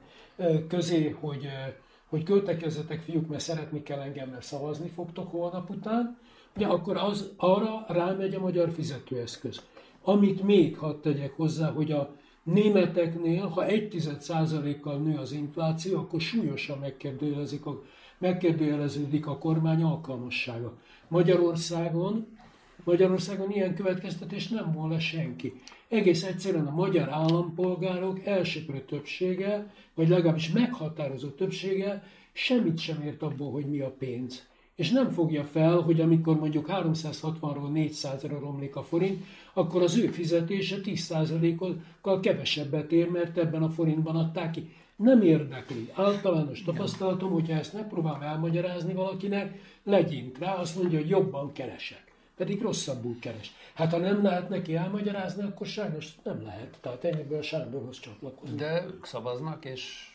[0.68, 1.48] közé, hogy,
[2.08, 6.18] hogy költekezzetek fiúk, mert szeretni kell engem, mert szavazni fogtok holnap után,
[6.56, 9.62] ugye akkor az, arra rámegy a magyar fizetőeszköz.
[10.02, 12.14] Amit még hadd tegyek hozzá, hogy a
[12.44, 17.82] németeknél, ha 1% kal nő az infláció, akkor súlyosan megkérdőjelezik a,
[18.18, 20.78] megkérdőjeleződik a kormány alkalmassága.
[21.08, 22.26] Magyarországon
[22.84, 25.52] Magyarországon ilyen következtetés nem volna senki.
[25.88, 32.02] Egész egyszerűen a magyar állampolgárok elsőprő többsége, vagy legalábbis meghatározó többsége
[32.32, 34.46] semmit sem ért abból, hogy mi a pénz.
[34.74, 40.06] És nem fogja fel, hogy amikor mondjuk 360-ról 400-ra romlik a forint, akkor az ő
[40.06, 44.72] fizetése 10%-kal kevesebbet ér, mert ebben a forintban adták ki.
[44.96, 45.90] Nem érdekli.
[45.94, 52.04] Általános tapasztalatom, hogyha ezt megpróbálom elmagyarázni valakinek, legyint rá, azt mondja, hogy jobban keresek
[52.36, 53.52] pedig rosszabbul keres.
[53.74, 56.78] Hát ha nem lehet neki elmagyarázni, akkor sajnos nem lehet.
[56.80, 58.56] Tehát ennyiből Sándorhoz csatlakozni.
[58.56, 60.08] De ők szavaznak, és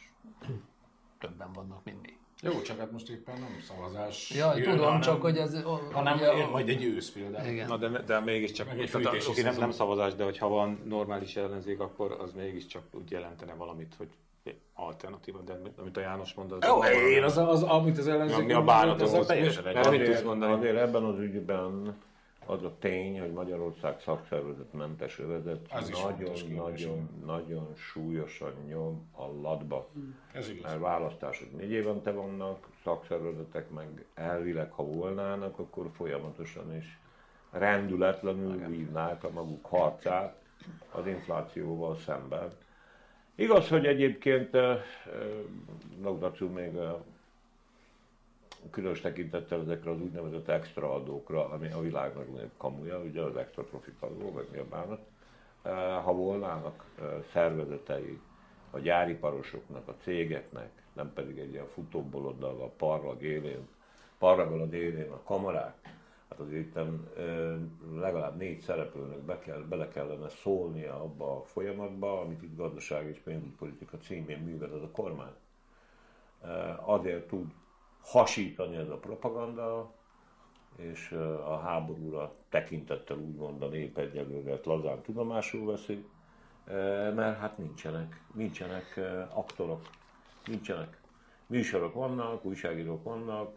[1.19, 2.18] többen vannak mindig.
[2.41, 4.31] Jó, csak hát most éppen nem szavazás.
[4.35, 5.61] Ja, jön, tudom, hanem, csak hogy ez...
[5.91, 7.47] Hanem ugye, majd egy ősz például.
[7.47, 7.67] Igen.
[7.67, 12.17] Na de, de mégiscsak, tehát, oké, nem, nem szavazás, de hogyha van normális ellenzék, akkor
[12.19, 14.07] az mégiscsak úgy jelentene valamit, hogy
[14.73, 16.57] alternatíva, de amit a János mond, az...
[16.65, 18.45] Jó, én az, az, amit az ellenzék...
[18.45, 19.75] Mi a bánatom, az teljesen egy.
[19.75, 21.95] Azért, azért ebben az ügyben
[22.49, 29.89] az a tény, hogy Magyarország szakszervezetmentes övezet nagyon-nagyon nagyon súlyosan nyom a latba.
[30.33, 30.63] Ez igaz.
[30.63, 36.99] Mert választások négy évente vannak, szakszervezetek meg elvileg, ha volnának, akkor folyamatosan is
[37.51, 40.41] rendületlenül vívnák a maguk harcát
[40.91, 42.51] az inflációval szemben.
[43.35, 44.57] Igaz, hogy egyébként
[46.01, 46.71] Nogdacu még
[48.71, 53.63] különös tekintettel ezekre az úgynevezett extra adókra, ami a világ legnagyobb kamuja, ugye az extra
[53.63, 55.01] profit adó, vagy mi a bánat.
[56.03, 56.85] Ha volnának
[57.31, 58.19] szervezetei
[58.71, 63.67] a gyáriparosoknak, a cégeknek, nem pedig egy ilyen futóboloddal a parlag élén,
[64.17, 65.75] parraggal a élén a kamarák,
[66.29, 66.79] hát azért itt
[67.93, 73.17] legalább négy szereplőnek be kell, bele kellene szólnia abba a folyamatba, amit itt gazdaság és
[73.17, 75.33] pénzügypolitika címén művel ez a kormány.
[76.85, 77.51] Azért tud
[78.01, 79.93] hasítani ez a propaganda,
[80.75, 81.11] és
[81.45, 86.05] a háborúra tekintettel úgymond a nép egyelőre lazán tudomásul veszi,
[87.15, 88.99] mert hát nincsenek, nincsenek
[89.33, 89.81] aktorok,
[90.45, 90.97] nincsenek.
[91.47, 93.51] Műsorok vannak, újságírók vannak,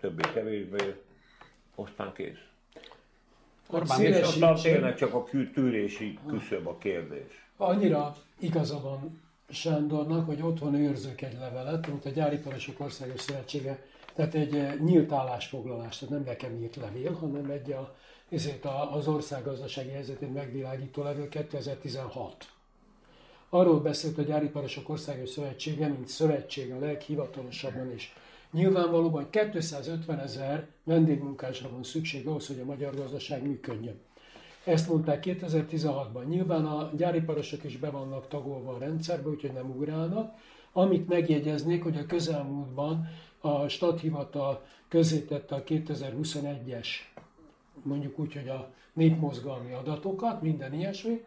[0.00, 1.02] többé-kevésbé,
[1.74, 2.46] aztán kész.
[3.68, 7.46] Orbán és aztán tényleg csak a tűrési küszöb a kérdés.
[7.56, 9.20] Annyira igaza van
[9.52, 13.82] Sándornak, hogy otthon őrzök egy levelet, amit a Gyáriparosok Országos Szövetsége,
[14.14, 17.96] tehát egy eh, nyílt állásfoglalás, tehát nem nekem írt levél, hanem egy a,
[18.28, 22.52] ezért az ország gazdasági helyzetét megvilágító levél 2016.
[23.48, 28.14] Arról beszélt a Gyáriparosok Országos Szövetsége, mint szövetség a leghivatalosabban is.
[28.50, 34.00] Nyilvánvalóan 250 ezer vendégmunkásra van szükség ahhoz, hogy a magyar gazdaság működjön.
[34.64, 36.26] Ezt mondták 2016-ban.
[36.26, 40.34] Nyilván a gyáriparosok is be vannak tagolva a rendszerbe, úgyhogy nem ugrálnak.
[40.72, 43.08] Amit megjegyeznék, hogy a közelmúltban
[43.40, 46.86] a stadhivatal közétette a 2021-es,
[47.82, 51.24] mondjuk úgy, hogy a népmozgalmi adatokat, minden ilyesmi.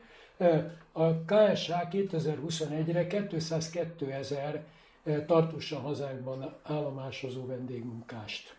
[0.91, 4.65] A KSA 2021-re 202 ezer
[5.25, 8.55] tartósan hazánkban állomásozó vendégmunkást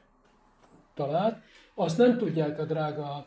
[0.94, 1.38] talált.
[1.74, 3.26] Azt nem tudják a drága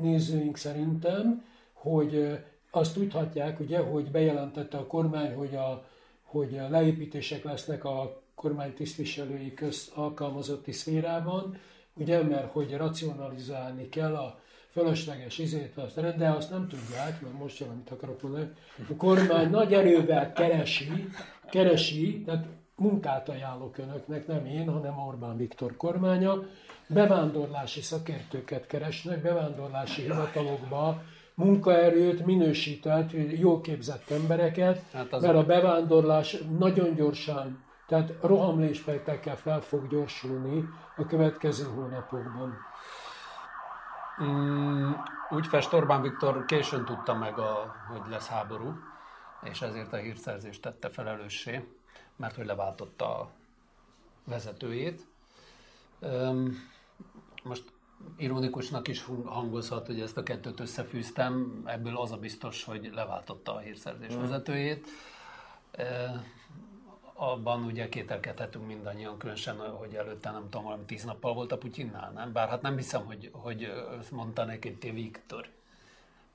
[0.00, 2.38] nézőink szerintem, hogy
[2.70, 5.84] azt tudhatják, ugye, hogy bejelentette a kormány, hogy a,
[6.22, 11.56] hogy a leépítések lesznek a kormány tisztviselői köz alkalmazotti szférában,
[11.94, 17.58] ugye, mert hogy racionalizálni kell a fölösleges izét, azt, de azt nem tudják, mert most
[17.58, 18.50] jön, amit akarok mondani,
[18.90, 21.08] a kormány nagy erővel keresi,
[21.50, 26.42] keresi, tehát munkát ajánlok önöknek, nem én, hanem Orbán Viktor kormánya,
[26.92, 31.02] bevándorlási szakértőket keresnek, bevándorlási hivatalokba
[31.34, 39.88] munkaerőt, minősített, jól képzett embereket, hát mert a bevándorlás nagyon gyorsan, tehát rohamléspejtekkel fel fog
[39.88, 42.54] gyorsulni a következő hónapokban.
[44.22, 44.90] Mm,
[45.30, 48.74] úgy fest Orbán Viktor későn tudta meg, a, hogy lesz háború,
[49.42, 51.68] és ezért a hírszerzést tette felelőssé,
[52.16, 53.30] mert hogy leváltotta a
[54.24, 55.06] vezetőjét.
[57.42, 57.64] Most
[58.16, 63.58] ironikusnak is hangozhat, hogy ezt a kettőt összefűztem, ebből az a biztos, hogy leváltotta a
[63.58, 64.20] hírszerzés mm.
[64.20, 64.86] vezetőjét.
[67.14, 72.10] Abban ugye kételkedhetünk mindannyian, különösen, hogy előtte nem tudom, valami tíz nappal volt a Putyinnál,
[72.10, 72.32] nem?
[72.32, 73.72] Bár hát nem hiszem, hogy, hogy
[74.10, 75.48] mondta neki, te Viktor,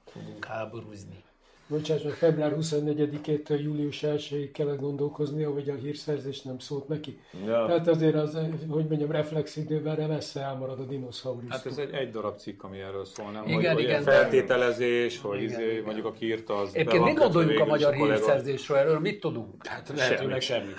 [0.06, 1.24] fogunk háborúzni.
[1.70, 7.20] Bocsáss meg, február 24-től július 1-ig kellett gondolkoznia, hogy a hírszerzés nem szólt neki.
[7.46, 7.66] Ja.
[7.66, 8.38] Tehát azért az,
[8.70, 11.50] hogy mondjam, reflexidőben messze elmarad a dinoszaurusz.
[11.50, 13.44] Hát ez egy, egy darab cikk, ami erről szól, nem?
[13.48, 15.84] Igen, hogy, igen, hogy feltételezés, hogy igen, izé, igen.
[15.84, 16.70] mondjuk a kiírt az...
[16.74, 18.78] Egyébként mit gondoljuk a magyar hírszerzésről?
[18.78, 19.68] Erről mit tudunk?
[19.68, 20.72] Hát lehetőleg semmi.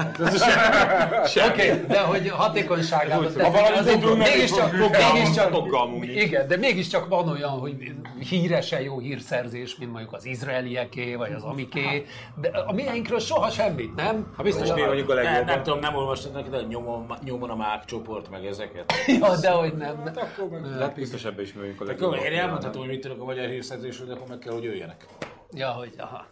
[1.50, 3.32] Oké, de hogy hatékonyságában...
[3.40, 5.64] Ha valamit tudunk, mégiscsak, mégiscsak,
[6.02, 7.92] igen, de mégiscsak van olyan, hogy
[8.28, 12.04] híresen jó hírszerzés, mint mondjuk az izraeli amilyeké, vagy az amiké,
[12.40, 14.32] de a miénkről soha semmit, nem?
[14.36, 15.44] Ha biztos mi vagyunk a legjobban.
[15.44, 18.92] Nem, nem tudom, nem olvastad neki, de nyomon, nyomon a mák csoport, meg ezeket.
[19.20, 19.96] ja, de hogy nem.
[19.96, 22.18] Hát akkor meg, hát biztos ebben is mi vagyunk a legjobban.
[22.18, 25.06] Én elmondhatom, hogy mit tudok a magyar hírszerzésről, de akkor meg kell, hogy jöjjenek.
[25.52, 26.26] Ja, hogy aha.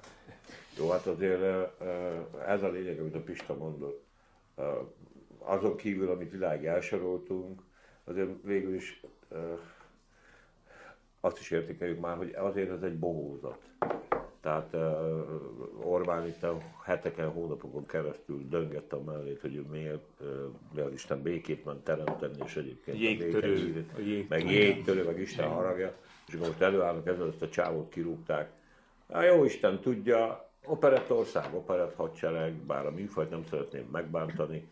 [0.79, 1.43] Jó, hát azért
[2.47, 4.05] ez a lényeg, amit a Pista mondott.
[5.39, 7.63] Azon kívül, amit világ elsoroltunk,
[8.05, 9.01] azért végül is
[11.27, 13.59] azt is értékeljük már, hogy azért ez egy bohózat.
[14.47, 20.21] Tehát uh, Orbán itt a heteken, hónapokon keresztül döngett a mellét, hogy ő miért
[20.77, 25.93] uh, Isten békét ment teremteni, és egyébként jégtörő, a jég, meg jégtörő, meg Isten haragja,
[26.27, 28.51] és akkor most előállnak ezzel, ezt a csávot kirúgták.
[29.13, 34.69] Hát jó Isten tudja, operett ország, operett hadsereg, bár a műfajt nem szeretném megbántani.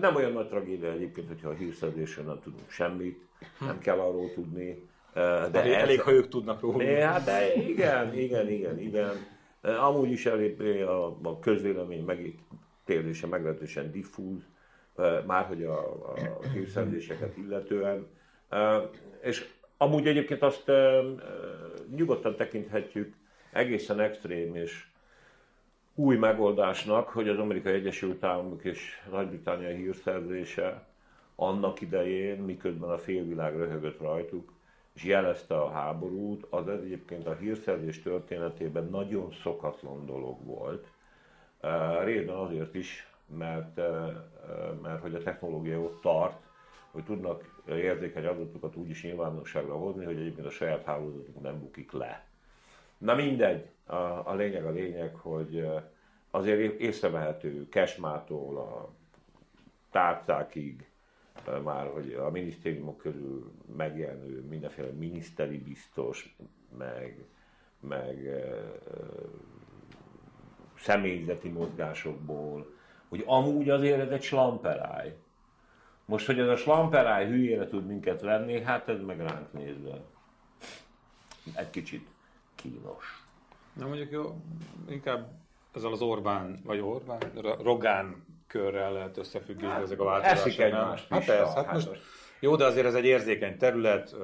[0.00, 3.26] Nem olyan nagy tragédia egyébként, hogyha a hírszerzésről nem tudunk semmit,
[3.60, 7.06] nem kell arról tudni, de elég, ez, elég, ha ők tudnak róla.
[7.06, 9.26] Hát de igen, igen, igen, igen.
[9.62, 14.46] Amúgy is elég a, a közvélemény megítélése meglehetősen diffúz,
[15.26, 15.78] már hogy a,
[16.12, 18.06] a hírszerzéseket illetően.
[19.20, 20.70] És amúgy egyébként azt
[21.96, 23.14] nyugodtan tekinthetjük
[23.52, 24.86] egészen extrém és
[25.94, 30.86] új megoldásnak, hogy az Amerikai Egyesült Államok és Nagy-Britannia hírszerzése
[31.34, 34.52] annak idején, miközben a félvilág röhögött rajtuk,
[34.94, 40.86] és jelezte a háborút, az egyébként a hírszerzés történetében nagyon szokatlan dolog volt.
[42.04, 43.76] Részben azért is, mert,
[44.82, 46.40] mert hogy a technológia ott tart,
[46.90, 51.92] hogy tudnak érzékeny adatokat úgy is nyilvánosságra hozni, hogy egyébként a saját hálózatuk nem bukik
[51.92, 52.24] le.
[52.98, 55.66] Na mindegy, a, a lényeg a lényeg, hogy
[56.30, 58.88] azért észrevehető Kesmától a
[59.90, 60.91] tárcákig,
[61.64, 66.36] már, hogy a minisztériumok körül megjelenő mindenféle miniszteri biztos,
[66.78, 67.24] meg,
[67.80, 68.44] meg
[70.78, 72.74] személyzeti mozgásokból,
[73.08, 75.16] hogy amúgy azért ez egy slamperáj.
[76.04, 80.00] Most, hogy ez a slamperáj hülyére tud minket venni, hát ez meg ránk nézve.
[81.54, 82.08] Egy kicsit
[82.54, 83.26] kínos.
[83.72, 84.36] Na mondjuk jó,
[84.88, 85.28] inkább
[85.74, 87.20] ezzel az Orbán, vagy Orbán,
[87.62, 90.46] Rogán körrel lehet összefüggni hát, ezek a változások.
[90.46, 91.90] Eszik egymást hát persze, hát, hát most,
[92.40, 94.16] jó, de azért ez egy érzékeny terület,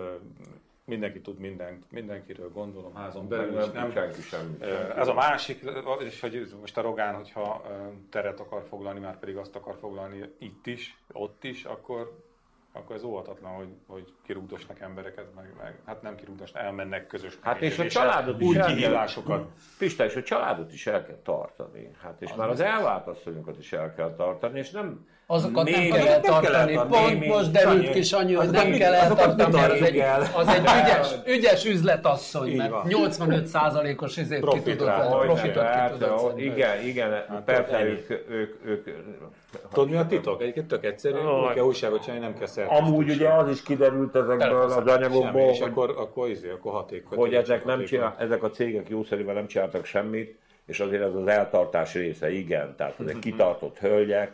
[0.84, 3.50] mindenki tud mindent, mindenkiről gondolom házon belül.
[3.50, 4.62] Nem, nem senki semmi.
[4.96, 7.62] Ez a másik, és hogy most a Rogán, hogyha
[8.10, 12.27] teret akar foglalni, már pedig azt akar foglalni itt is, ott is, akkor
[12.72, 17.60] akkor ez óvatatlan, hogy, hogy kirúgdosnak embereket, meg, meg hát nem kirúgdosnak, elmennek közös Hát
[17.62, 19.50] és a családot is kihívásokat.
[19.78, 21.90] Pista, és a családot is el kell tartani.
[22.02, 25.88] Hát és az már az elvált asszonyokat is el kell tartani, és nem Azokat nem
[25.90, 26.74] kell eltartani.
[26.88, 30.02] Pont most derült ki, Sanyi, hogy nem kell eltartani, mert az egy,
[30.34, 37.10] az egy ügyes, ügyes üzletasszony, mert 85%-os ezért ki tudott profitot ki tudott Igen, igen,
[37.28, 38.86] hát persze ők, ők, ők
[39.72, 40.40] Tudod mi a titok?
[40.40, 42.88] Egyébként tök egyszerű, oh, kell újságot csinálni, nem kell szerkeszteni.
[42.88, 47.18] Amúgy ugye az is kiderült ezekből az anyagokból, hogy, akkor, akkor, izé, akkor hatékony.
[47.18, 51.26] Hogy ezek, nem csinál, ezek a cégek jószerűen nem csináltak semmit, és azért ez az
[51.26, 54.32] eltartás része, igen, tehát ezek kitartott hölgyek,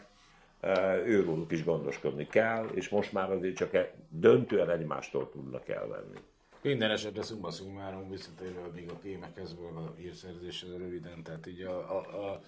[1.07, 6.19] őróluk is gondoskodni kell, és most már azért csak e- döntően egymástól tudnak elvenni.
[6.63, 12.27] Minden esetre szumma szummáron visszatérve még a témekhez a hírszerzéshez röviden, tehát így a, a,
[12.27, 12.41] a,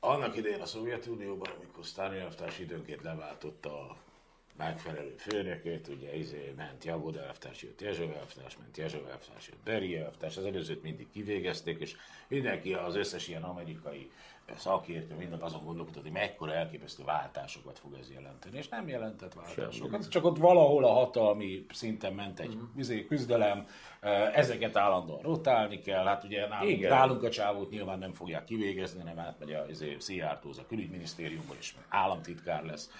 [0.00, 2.26] annak idején a Szovjetunióban, amikor Sztálin
[2.60, 3.96] időnként leváltotta a
[4.56, 9.96] megfelelő főnököt, ugye izé, ment Jagod elvtárs, jött Jezső elvtárs, ment Jezső elvtárs, jött Beri
[9.96, 11.96] elvtárs, az előzőt mindig kivégezték, és
[12.28, 14.10] mindenki, az összes ilyen amerikai
[14.58, 20.08] szakértő minden azon gondolkodott, hogy mekkora elképesztő váltásokat fog ez jelenteni, és nem jelentett váltásokat,
[20.08, 23.06] csak ott valahol a hatalmi szinten ment egy uh-huh.
[23.06, 23.66] küzdelem,
[24.34, 29.18] ezeket állandóan rotálni kell, hát ugye nálunk, nálunk a csávót nyilván nem fogják kivégezni, hanem
[29.18, 32.90] átmegy a izé, Szijjártóz a külügyminisztériumból, és államtitkár lesz.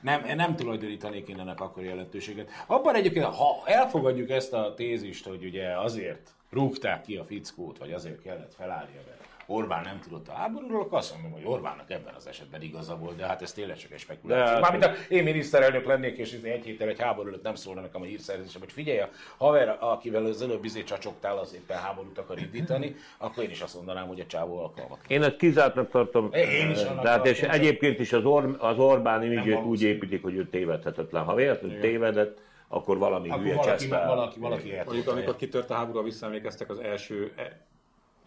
[0.00, 2.50] Nem, nem tulajdonítanék én ennek akkor jelentőséget.
[2.66, 7.92] Abban egyébként, ha elfogadjuk ezt a tézist, hogy ugye azért rúgták ki a fickót, vagy
[7.92, 9.19] azért kellett felállnia, mert
[9.50, 13.16] Orbán nem tudott a háborúról, akkor azt mondom, hogy Orbánnak ebben az esetben igaza volt,
[13.16, 14.54] de hát ez tényleg csak egy spekuláció.
[14.54, 14.60] De...
[14.60, 18.04] Mármint ha én miniszterelnök lennék, és egy héttel egy háború előtt nem szólna nekem a
[18.04, 22.96] hírszerzésem, hogy figyelj, a haver, akivel az előbb izé csacsoktál, az éppen háborút akar indítani,
[23.18, 24.98] akkor én is azt mondanám, hogy a csávó alkalmat.
[25.06, 26.32] Én ezt kizártnak tartom.
[26.32, 30.48] Én is Tehát és egyébként is az, Or- az Orbán imidzsét úgy építik, hogy ő
[30.48, 31.24] tévedhetetlen.
[31.24, 32.38] Ha véletlenül tévedett,
[32.68, 37.32] akkor valami akkor hülye valaki, valaki, valaki, valaki amikor kitört a háború, visszaemlékeztek az első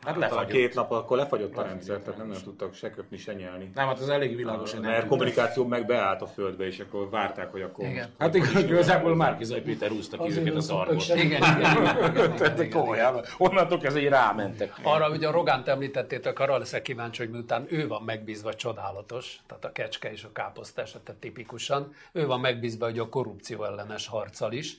[0.05, 0.51] Hát lefagyott.
[0.51, 3.71] két nap, akkor lefagyott a rendszer, tehát nem, nem tudtak se köpni, se nyelni.
[3.75, 4.71] Nem, hát az elég világos.
[4.71, 7.85] hogy Mert kommunikáció meg beállt a földbe, és akkor várták, hogy akkor...
[7.85, 8.09] Igen.
[8.17, 10.95] Hát igen, igazából Márkizai Péter húzta ki őket a szarból.
[11.15, 12.35] Igen, igen.
[12.35, 14.73] Tehát komolyan, onnantól kezdve rámentek.
[14.83, 19.65] Arra, hogy a Rogánt említettétek, arra leszek kíváncsi, hogy miután ő van megbízva csodálatos, tehát
[19.65, 24.51] a kecske és a káposzta esete tipikusan, ő van megbízva, hogy a korrupció ellenes harccal
[24.51, 24.77] is,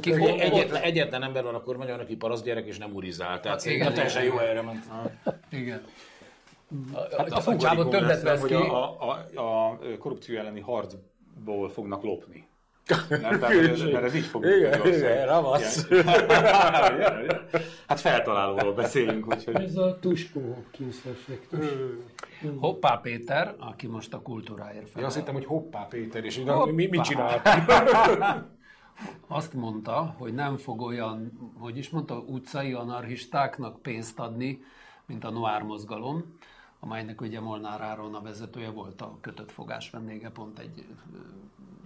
[0.00, 3.40] ki, ott, egyetlen, egyetlen ember van a kormányon, aki parasz gyerek és nem urizál.
[3.40, 4.84] Tehát szerintem teljesen jó helyre ment.
[5.50, 5.82] Igen.
[7.16, 8.54] Hát a, a, a többet vesz ki.
[8.54, 12.46] A, a, a, korrupció elleni harcból fognak lopni.
[13.08, 15.88] Nem, tehát, ez, mert ez így fog igen, igen, ravasz.
[17.88, 19.54] Hát feltalálóról beszélünk, úgyhogy...
[19.54, 21.66] Ez a Tuskó Hopkins effektus.
[22.58, 25.00] Hoppá Péter, aki most a kultúráért fel.
[25.00, 27.48] Ja, azt hittem, hogy Hoppá Péter, és mi, mit csinált?
[29.26, 34.64] azt mondta, hogy nem fog olyan, hogy is mondta, utcai anarchistáknak pénzt adni,
[35.06, 36.36] mint a Noir mozgalom,
[36.80, 40.86] amelynek ugye Molnár Áron a vezetője volt a kötött fogás vendége pont egy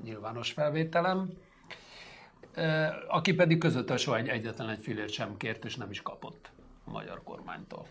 [0.05, 1.31] nyilvános felvételem,
[3.09, 6.51] aki pedig között soha egy, egyetlen egy filért sem kért, és nem is kapott
[6.85, 7.87] a magyar kormánytól.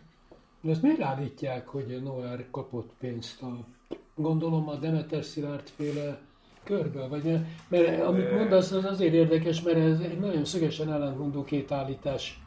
[0.62, 3.42] De ezt miért állítják, hogy Noir kapott pénzt?
[3.42, 3.58] A,
[4.16, 6.20] gondolom a Demeter Szilárd féle
[6.66, 11.44] körből, vagy mert, mert amit mondasz, az azért érdekes, mert ez egy nagyon szögesen ellentmondó
[11.44, 12.40] két állítás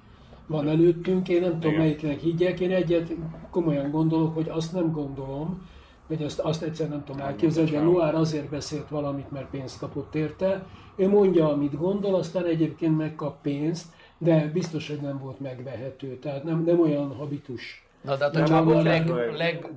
[0.47, 1.81] van előttünk, én nem tudom Igen.
[1.81, 3.13] melyiknek higgyek, én egyet
[3.51, 5.69] komolyan gondolok, hogy azt nem gondolom,
[6.07, 10.15] hogy azt, azt egyszer nem tudom elképzelni, de Noár azért beszélt valamit, mert pénzt kapott
[10.15, 10.67] érte.
[10.97, 13.87] Ő mondja, amit gondol, aztán egyébként megkap pénzt,
[14.19, 17.87] de biztos, hogy nem volt megvehető, tehát nem, nem olyan habitus.
[18.01, 19.71] Na, de hát a csávó leg, leg, leg,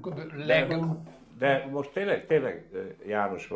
[0.46, 0.78] leg, de,
[1.40, 2.70] de most tényleg, tényleg
[3.08, 3.52] János,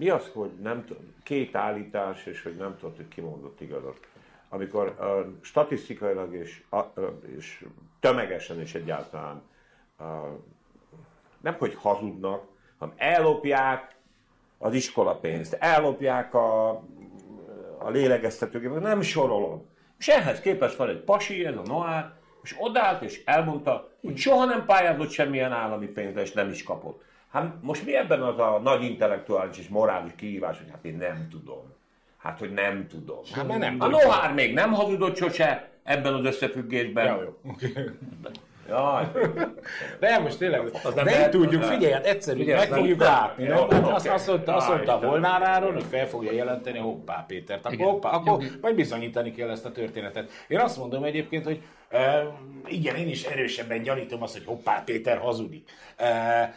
[0.00, 0.84] mi az, hogy nem
[1.22, 3.98] két állítás, és hogy nem tudod, hogy kimondott igazat?
[4.48, 7.04] Amikor uh, statisztikailag és, uh,
[7.36, 7.64] és
[8.00, 9.42] tömegesen és egyáltalán
[9.98, 10.06] uh,
[11.40, 12.44] nem hogy hazudnak,
[12.78, 13.96] hanem ellopják
[14.58, 16.68] az iskolapénzt, ellopják a,
[17.78, 19.66] a lélegeztetőgépet, nem sorolom.
[19.98, 24.44] És ehhez képest van egy pasi, ez a Noár, és odállt és elmondta, hogy soha
[24.44, 27.02] nem pályázott semmilyen állami pénzre, és nem is kapott.
[27.32, 31.28] Hát most mi ebben az a nagy intellektuális és morális kihívás, hogy hát én nem
[31.30, 31.72] tudom.
[32.18, 33.20] Hát, hogy nem tudom.
[33.32, 37.06] Hát, mert nem a Nohár még nem hazudott sose ebben az összefüggésben.
[37.06, 37.38] Ja, jó.
[38.68, 39.10] Jaj.
[40.00, 43.46] De most tényleg, az nem, nem tudjuk, figyelj, hát egyszerű, meg fogjuk látni.
[43.46, 43.70] No?
[43.70, 47.66] Hát azt, azt mondta, azt mondta Áron, hogy fel fogja jelenteni Hoppá Pétert.
[47.66, 50.30] Akkor, hoppá, akkor majd bizonyítani kell ezt a történetet.
[50.48, 51.62] Én azt mondom egyébként, hogy
[52.66, 55.70] igen, én is erősebben gyanítom azt, hogy hoppá, Péter hazudik.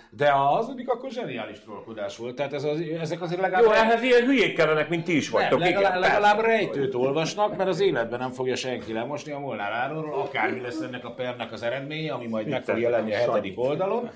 [0.10, 2.36] de ha hazudik, akkor zseniális trollkodás volt.
[2.36, 3.64] Tehát ez az, ezek azért legalább...
[3.64, 5.60] Jó, ehhez ilyen hülyék kellenek, mint ti is vagytok.
[5.60, 10.20] Nem, legalább, legalább rejtőt olvasnak, mert az életben nem fogja senki lemosni a Molnár Áronról,
[10.20, 14.10] akármi lesz ennek a pernek az eredménye, ami majd meg fog jelenni a hetedik oldalon.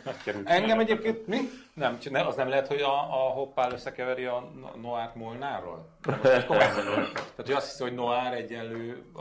[0.43, 1.37] Engem egyébként mi?
[1.77, 1.97] Nem,
[2.27, 4.51] az nem lehet, hogy a, a hoppál összekeveri a
[4.81, 5.89] Noárt Molnárról?
[6.21, 6.45] Tehát,
[7.35, 9.19] hogy azt hiszi, hogy Noár egyenlő a,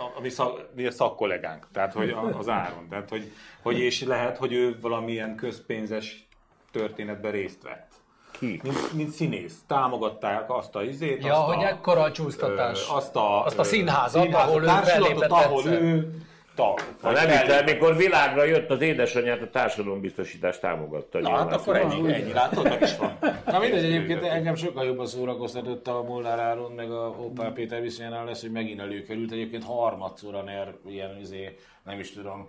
[0.00, 2.88] a, a mi, szak, mi a szakkollégánk, tehát hogy az áron.
[2.88, 3.32] Tehát, hogy,
[3.62, 6.28] hogy és lehet, hogy ő valamilyen közpénzes
[6.70, 7.92] történetben részt vett.
[8.30, 8.60] Ki?
[8.62, 9.58] Mint, mint színész.
[9.66, 11.24] Támogatták azt a izét.
[11.24, 12.88] Ja, azt hogy a, ekkora a csúsztatás.
[12.88, 16.26] Azt a, azt a színházat, színházat ahol ő ahol ő
[16.56, 16.80] tag.
[17.00, 21.20] Ha nem hittem, mikor világra jött az édesanyját, a társadalombiztosítást támogatta.
[21.20, 23.18] Na, hát akkor ennyi, ennyi, látod, is van.
[23.46, 28.24] Na mindegy, egyébként engem sokkal jobban szórakoztatott a Molnár Áron, meg a Opál Péter viszonyánál
[28.24, 29.32] lesz, hogy megint előkerült.
[29.32, 32.48] Egyébként harmadszor a NER ilyen, izé, nem is tudom,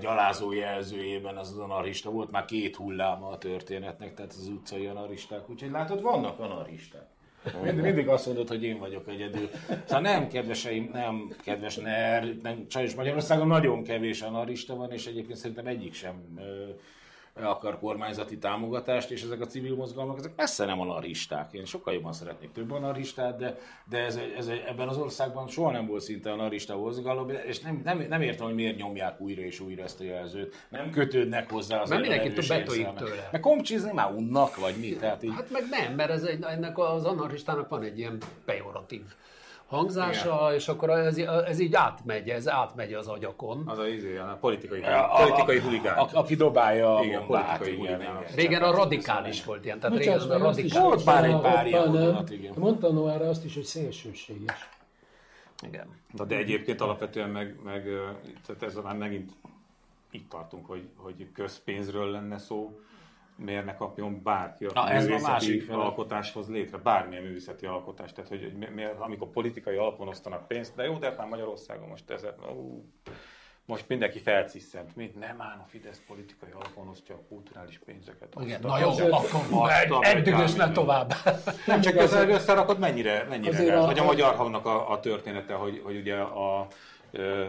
[0.00, 5.50] gyalázó jelzőjében az az anarchista volt, már két hulláma a történetnek, tehát az utcai anarchisták,
[5.50, 7.06] úgyhogy látod, vannak anarchisták.
[7.62, 9.48] Mindig, mindig azt mondod, hogy én vagyok egyedül.
[9.84, 15.38] Szóval nem, kedveseim, nem, kedves ner, nem, sajnos Magyarországon nagyon kevés anarista van, és egyébként
[15.38, 16.14] szerintem egyik sem
[17.40, 21.52] akar kormányzati támogatást, és ezek a civil mozgalmak, ezek messze nem anarchisták.
[21.52, 23.58] Én sokkal jobban szeretnék több anarchistát, de,
[23.88, 28.06] de ez, ez, ebben az országban soha nem volt szinte anarchista mozgalom, és nem, nem,
[28.08, 30.66] nem értem, hogy miért nyomják újra és újra ezt a jelzőt.
[30.68, 33.28] Nem kötődnek hozzá az Mert mindenki több betoljuk tőle.
[33.30, 34.96] Mert komcsizni már unnak, vagy mi?
[34.96, 35.32] Tehát így...
[35.34, 39.02] Hát meg nem, mert ez egy, ennek az anarchistának van egy ilyen pejoratív
[39.72, 40.54] hangzása, Igen.
[40.54, 41.16] és akkor ez,
[41.46, 43.62] ez így átmegy, ez átmegy az agyakon.
[43.66, 45.98] Az a, izé, a politikai, a, politikai huligán.
[45.98, 48.24] A, aki dobálja a Igen, politikai huligán.
[48.34, 50.72] Régen a radikális volt ilyen, tehát régen a radikális.
[50.72, 52.52] Volt bár egy pár ilyen igen.
[52.56, 54.68] Mondta Noára azt is, hogy szélsőséges.
[55.66, 55.86] Igen.
[56.12, 57.82] De, de egyébként alapvetően meg, meg
[58.46, 59.32] tehát ez már megint
[60.10, 62.80] itt tartunk, hogy, hogy közpénzről lenne szó,
[63.44, 68.12] miért ne kapjon bárki a Na, ez a másik alkotáshoz létre, bármilyen művészeti alkotás.
[68.12, 72.24] Tehát, hogy miért, amikor politikai alapon osztanak pénzt, de jó, de már Magyarországon most ez,
[72.50, 72.84] ó,
[73.64, 74.96] most mindenki felciszent.
[74.96, 75.12] Mi?
[75.20, 78.34] Nem áll a Fidesz politikai alapon osztja a kulturális pénzeket.
[78.40, 79.70] Igen, na jó, akkor
[80.02, 81.14] egy ne tovább.
[81.66, 85.80] Nem csak ezzel összerakod, mennyire, mennyire a, vagy a magyar hangnak a, a története, hogy,
[85.84, 86.66] hogy ugye a,
[87.10, 87.44] ö,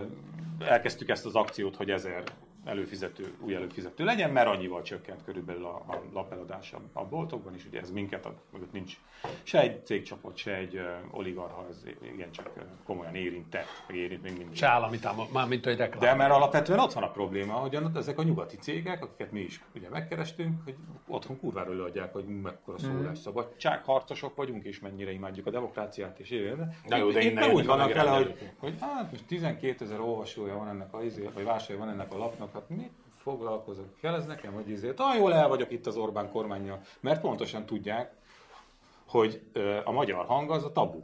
[0.60, 2.24] elkezdtük ezt az akciót, hogy ezer
[2.66, 7.80] előfizető, új előfizető legyen, mert annyival csökkent körülbelül a, a lapeladása a boltokban is, ugye
[7.80, 8.98] ez minket, a, mögött nincs
[9.44, 11.84] se egy cégcsoport, se egy uh, oligarha, ez
[12.14, 14.56] igencsak uh, komolyan érintett, meg érint még mindig.
[14.56, 15.00] Se állami
[15.32, 16.00] már mint egy reklám.
[16.00, 19.64] De mert alapvetően ott van a probléma, hogy ezek a nyugati cégek, akiket mi is
[19.76, 20.76] ugye megkerestünk, hogy
[21.08, 22.86] otthon kurvára előadják, hogy mekkora mm.
[22.86, 26.74] szólásszabadság, harcosok vagyunk, és mennyire imádjuk a demokráciát, és ilyen.
[26.88, 30.68] De jó, de én úgy vannak el, hogy, hogy hát most 12 ezer olvasója van
[30.68, 33.98] ennek a, izé, vagy vásárja van ennek a lapnak, hát mit foglalkozok?
[34.02, 35.00] Kell ez nekem, hogy ezért?
[35.00, 38.14] Ah, jól el vagyok itt az Orbán kormányjal, mert pontosan tudják,
[39.08, 39.42] hogy
[39.84, 41.04] a magyar hang az a tabu.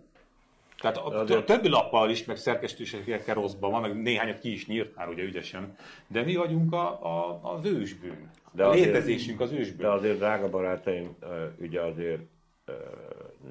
[0.78, 4.96] Tehát a de többi lappal is, meg szerkesztőségekkel rosszban van, meg néhányat ki is nyírt
[4.96, 5.76] már ugye ügyesen,
[6.08, 8.32] de mi vagyunk a, a, az ősbűn.
[8.52, 9.78] De a létezésünk az ősbűn.
[9.78, 11.16] De azért, drága barátaim,
[11.60, 12.22] ugye azért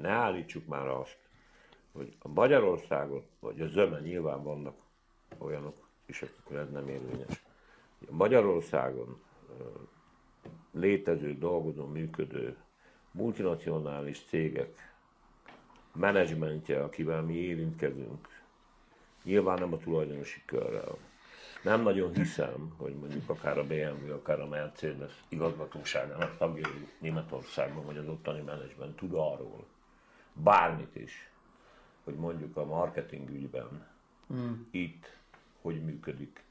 [0.01, 1.17] ne állítsuk már azt,
[1.91, 4.75] hogy a Magyarországon, vagy a zöme nyilván vannak
[5.37, 7.43] olyanok is, akikre ez nem érvényes.
[8.09, 9.21] Magyarországon
[10.71, 12.57] létező, dolgozó, működő
[13.11, 14.93] multinacionális cégek
[15.93, 18.27] menedzsmentje, akivel mi érintkezünk,
[19.23, 20.97] nyilván nem a tulajdonosi körrel.
[21.63, 27.97] Nem nagyon hiszem, hogy mondjuk akár a BMW, akár a Mercedes igazgatóságának tagjai Németországban, vagy
[27.97, 29.65] az ottani menedzsment tud arról,
[30.33, 31.31] bármit is,
[32.03, 33.87] hogy mondjuk a marketing ügyben
[34.33, 34.51] mm.
[34.71, 35.17] itt
[35.61, 36.43] hogy működik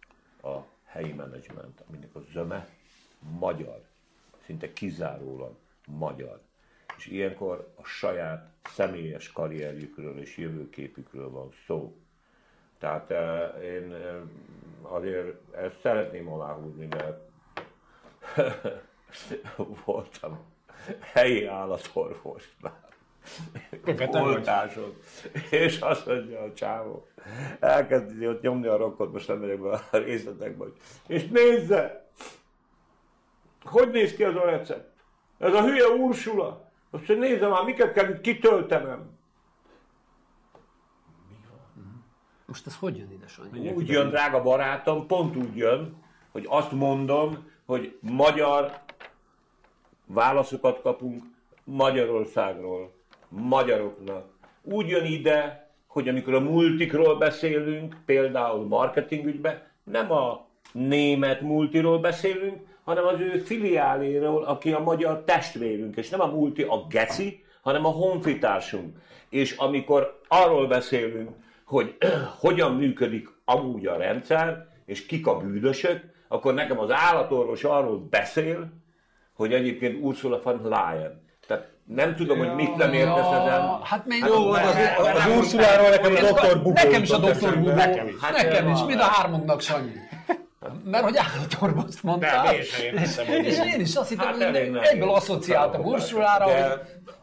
[0.43, 0.57] a
[0.89, 2.69] helyi menedzsment, aminek a zöme
[3.39, 3.85] magyar,
[4.45, 6.41] szinte kizárólag magyar.
[6.97, 11.97] És ilyenkor a saját személyes karrierjükről és jövőképükről van szó.
[12.79, 14.21] Tehát eh, én eh,
[14.83, 17.31] azért ezt szeretném aláhúzni, mert
[19.85, 20.39] voltam
[21.01, 22.88] helyi állatorvosnál
[24.13, 24.97] oltáson.
[25.51, 27.07] És azt mondja a csávó,
[27.61, 30.65] elkezdi ott nyomni a rokkot, most nem megyek be a részletekbe,
[31.07, 32.11] és nézze,
[33.65, 34.97] hogy néz ki az a recept?
[35.39, 36.71] Ez a hülye Ursula.
[36.91, 39.17] Azt mondja, nézze már, miket kell itt kitöltenem.
[42.47, 43.71] Most ez hogy jön ide, Sanyi?
[43.71, 46.03] Úgy jön, drága barátom, pont úgy jön,
[46.33, 48.81] hogy azt mondom, hogy magyar
[50.07, 51.23] válaszokat kapunk
[51.65, 52.98] Magyarországról
[53.29, 54.25] magyaroknak.
[54.63, 62.67] Úgy jön ide, hogy amikor a multikról beszélünk, például marketingügyben, nem a német multiról beszélünk,
[62.85, 67.87] hanem az ő filiáléről, aki a magyar testvérünk, és nem a multi a geci, hanem
[67.87, 68.97] a honfitársunk.
[69.29, 71.31] És amikor arról beszélünk,
[71.65, 71.97] hogy
[72.41, 78.69] hogyan működik amúgy a rendszer, és kik a bűnösök, akkor nekem az állatorvos arról beszél,
[79.33, 81.27] hogy egyébként Ursula von Leyen
[81.89, 83.79] nem tudom, hogy mit nem értesz ezen.
[83.83, 84.61] Hát még hát jó, az,
[84.99, 86.73] az, az Ursuláról nekem a doktor Bubó.
[86.73, 87.71] Nekem is a doktor Bubó.
[87.71, 88.15] Nekem is.
[88.21, 88.83] Hát nekem is.
[88.87, 89.93] Mind a hármunknak, Sanyi.
[90.85, 92.55] Mert hogy állatorvost mondtál.
[92.55, 96.81] Én sem értem, És én is azt hittem, hát hogy egyből asszociáltam Ursulára, hogy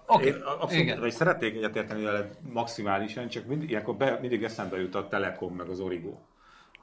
[0.07, 0.41] Oké, okay.
[0.59, 5.55] abszolút, vagy szeretnék egyetérteni veled maximálisan, csak mind, ilyenkor be, mindig eszembe jut a Telekom
[5.55, 6.17] meg az Origo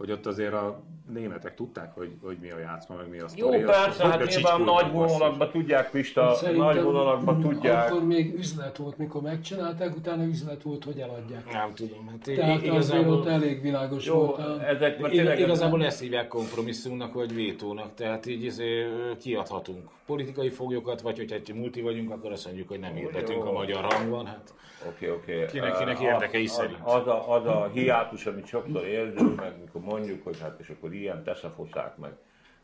[0.03, 0.83] hogy ott azért a
[1.13, 3.63] németek tudták, hogy, hogy mi a játszma, meg mi a Jó, sztori.
[3.63, 7.91] persze, hát nyilván nagy vonalakban tudják, Pista, nagy vonalakban tudják.
[7.91, 11.53] Akkor még üzlet volt, mikor megcsinálták, utána üzlet volt, hogy eladják.
[11.53, 12.09] Nem tudom.
[12.09, 14.39] Hát Tehát azért ott elég világos Jó, volt.
[14.39, 14.69] A...
[14.69, 18.87] Ezek, tényleg igazából ezt hívják kompromisszumnak, vagy vétónak, tehát így izé,
[19.21, 23.53] kiadhatunk politikai foglyokat, vagy hogyha egy multi vagyunk, akkor azt mondjuk, hogy nem hirdetünk a
[23.53, 24.27] magyar hangban.
[24.27, 24.55] Hát
[24.89, 25.35] Oké, oké.
[25.35, 25.47] Okay.
[25.47, 26.79] Kinek, kinek érdekei az, szerint.
[26.83, 30.95] Az a, az a hiátus, amit sokszor érzünk, meg mikor mondjuk, hogy hát és akkor
[30.95, 32.13] ilyen teszafoszák meg,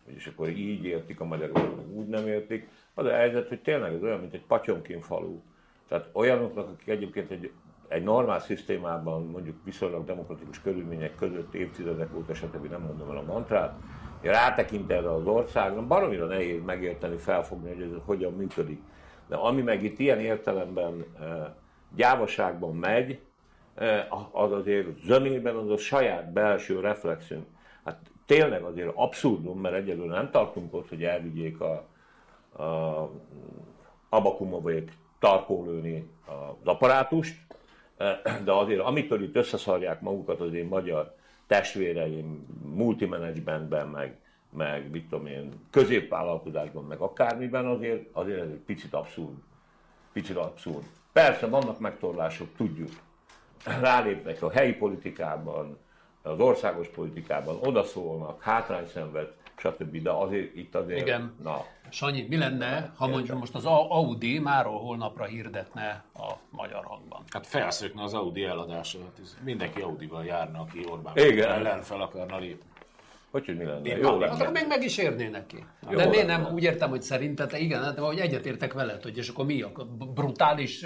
[0.05, 2.69] és akkor így értik a magyarok, úgy nem értik.
[2.95, 5.41] Az a helyzet, hogy tényleg ez olyan, mint egy patyomkin falu.
[5.89, 7.51] Tehát olyanoknak, akik egyébként egy,
[7.89, 12.71] egy normál szisztémában, mondjuk viszonylag demokratikus körülmények között évtizedek óta, stb.
[12.71, 13.79] nem mondom el a mantrát,
[14.23, 18.81] rátekint erre az országra, baromira nehéz megérteni, felfogni, hogy ez hogyan működik.
[19.27, 21.05] De ami meg itt ilyen értelemben
[21.95, 23.21] gyávaságban megy,
[24.31, 27.47] az azért zömében az a saját belső reflexünk.
[27.85, 31.85] Hát tényleg azért abszurdum, mert egyelőre nem tartunk ott, hogy elvigyék a,
[32.63, 33.11] a
[34.09, 37.37] Abakumovék tarkólőni az apparátust,
[38.45, 41.15] de azért amitől itt összeszarják magukat az én magyar
[41.47, 44.17] testvéreim multimanagementben, meg,
[44.51, 49.37] meg mit tudom én, középvállalkozásban, meg akármiben, azért, azért ez egy picit abszurd.
[50.13, 50.85] Picit abszurd.
[51.13, 52.91] Persze vannak megtorlások, tudjuk.
[53.65, 55.79] Rálépnek a helyi politikában,
[56.23, 60.03] az országos politikában, odaszólnak, hátrány szenved, stb.
[60.03, 61.01] De azért itt azért...
[61.01, 61.35] Igen.
[61.43, 61.65] Na.
[61.89, 67.23] Sanyi, mi lenne, ha mondjuk most az Audi máról holnapra hirdetne a magyar hangban?
[67.31, 68.99] Hát felszökne az Audi eladása.
[68.99, 71.51] Hát mindenki Audival járna, aki Orbán Igen.
[71.51, 72.69] ellen fel akarna lépni.
[73.31, 73.89] Hogy, hogy mi lenne?
[73.89, 74.29] Én Jó lenne.
[74.29, 75.65] Hát akkor még meg is érnének ki.
[75.91, 79.29] Jó De miért nem úgy értem, hogy szerinted, igen, hát, hogy egyetértek veled, hogy és
[79.29, 79.71] akkor mi a
[80.15, 80.85] brutális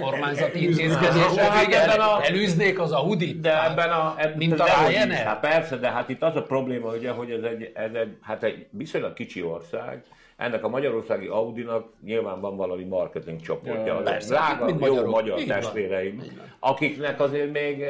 [0.00, 3.40] kormányzati intézkedések, Hát igen, ebben a- elűznék az Audit?
[3.40, 4.14] De ebben a...
[4.16, 4.64] Ebben, Mint a.
[4.88, 5.24] Ryanair?
[5.24, 8.42] Hát persze, de hát itt az a probléma, ugye, hogy ez egy, ez egy, hát
[8.42, 10.04] egy viszonylag kicsi ország,
[10.36, 13.84] ennek a magyarországi Audinak nyilván van valami marketing csoportja.
[13.84, 15.46] Ja, persze, drága, mint jó magyar van.
[15.46, 16.22] testvéreim,
[16.58, 17.84] akiknek azért még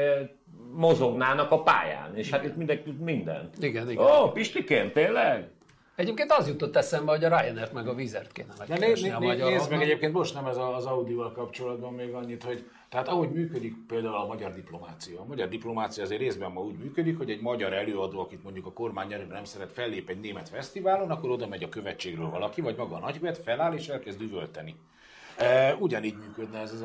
[0.75, 3.63] mozognának a pályán, és hát itt mindenki tud mindent.
[3.65, 4.05] Igen, igen.
[4.05, 5.49] Ó, Pistikén, tényleg?
[5.97, 9.51] Egyébként az jutott eszembe, hogy a Ryanair meg a Vizert kéne megkeresni a né, magyar
[9.51, 13.31] nézd meg egyébként most nem ez a- az Audival kapcsolatban még annyit, hogy tehát ahogy
[13.31, 15.21] működik például a magyar diplomácia.
[15.21, 18.73] A magyar diplomácia azért részben ma úgy működik, hogy egy magyar előadó, akit mondjuk a
[18.73, 22.77] kormány nyelvben nem szeret fellép egy német fesztiválon, akkor oda megy a követségről valaki, vagy
[22.77, 24.75] maga a nagykövet, feláll és elkezd üvölteni.
[25.39, 26.81] E, ugyanígy működne ez az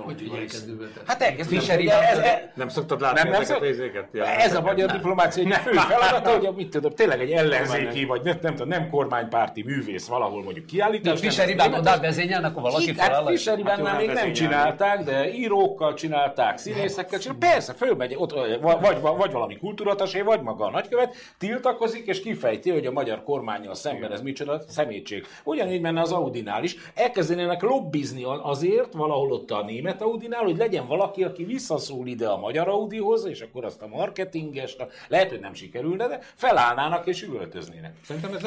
[0.67, 0.99] üvölteni?
[1.05, 1.83] Hát elkezd Fischer üvölteni.
[1.83, 3.69] Iván- Ez- ez- Nem szoktad látni nem, nem ezeket szok...
[3.69, 4.07] az izéket?
[4.11, 8.21] Ja, Ez a magyar diplomácia egy fő feladata, hogy mit tudom, tényleg egy ellenzéki, vagy
[8.23, 11.19] nem, nem, tudom, nem kormánypárti művész valahol mondjuk kiállítás.
[11.19, 13.27] Fischer nem- Iván nem- oda vezényelne, akkor valaki Igen, hát.
[13.29, 17.49] Fischer Ivánnál Hát még nem nem csinálták, de írókkal csinálták, színészekkel csinálták.
[17.51, 22.69] Persze, fölmegy, ott, vagy, vagy, vagy valami kultúratasé, vagy maga a nagykövet, tiltakozik és kifejti,
[22.69, 25.25] hogy a magyar kormányjal szemben ez micsoda szemétség.
[25.43, 26.75] Ugyanígy menne az Audinál is.
[26.95, 32.37] Elkezdenének lobbizni azért, valahol ott a német Audinál, hogy legyen valaki, aki visszaszól ide a
[32.37, 37.23] magyar Audihoz, és akkor azt a marketingest, a- lehet, hogy nem sikerülne, de felállnának és
[37.23, 37.93] üvöltöznének.
[38.03, 38.43] Szerintem ez,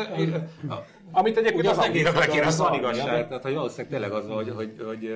[1.12, 4.12] Amit egyébként az az Audira egész be kéne az van igazság, tehát hogy valószínűleg tényleg
[4.12, 5.14] az, hogy, hogy, hogy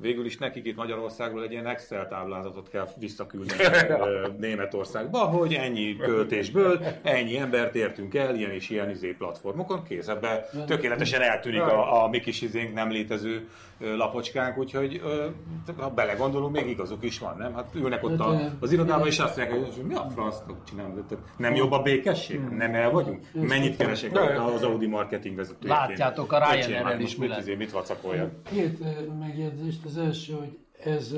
[0.00, 3.62] végül is nekik itt Magyarországról egy ilyen Excel táblázatot kell visszaküldeni
[4.46, 10.48] Németországba, hogy ennyi költésből ennyi embert értünk el, ilyen és ilyen izé platformokon, kész, ebbe
[10.66, 13.48] tökéletesen eltűnik a, a mi kis izénk nem létező
[13.80, 15.02] lapocskánk, úgyhogy
[15.76, 17.54] ha belegondolunk, még igazuk is van, nem?
[17.54, 21.16] Hát ülnek ott a, az irodában, és azt mondják, hogy mi a francnak csinálom, De
[21.36, 22.40] nem jobb a békesség?
[22.40, 23.30] Nem el vagyunk?
[23.32, 24.18] Mennyit keresek
[24.54, 25.88] az Audi marketing vezetőjeként?
[25.88, 27.40] Látjátok, a Ryanair-rel hát is most mi mit, lett.
[27.40, 28.30] izé, mit vacakoljak?
[28.42, 28.78] Két
[29.18, 29.84] megjegyzést.
[29.84, 31.14] Az első, hogy ez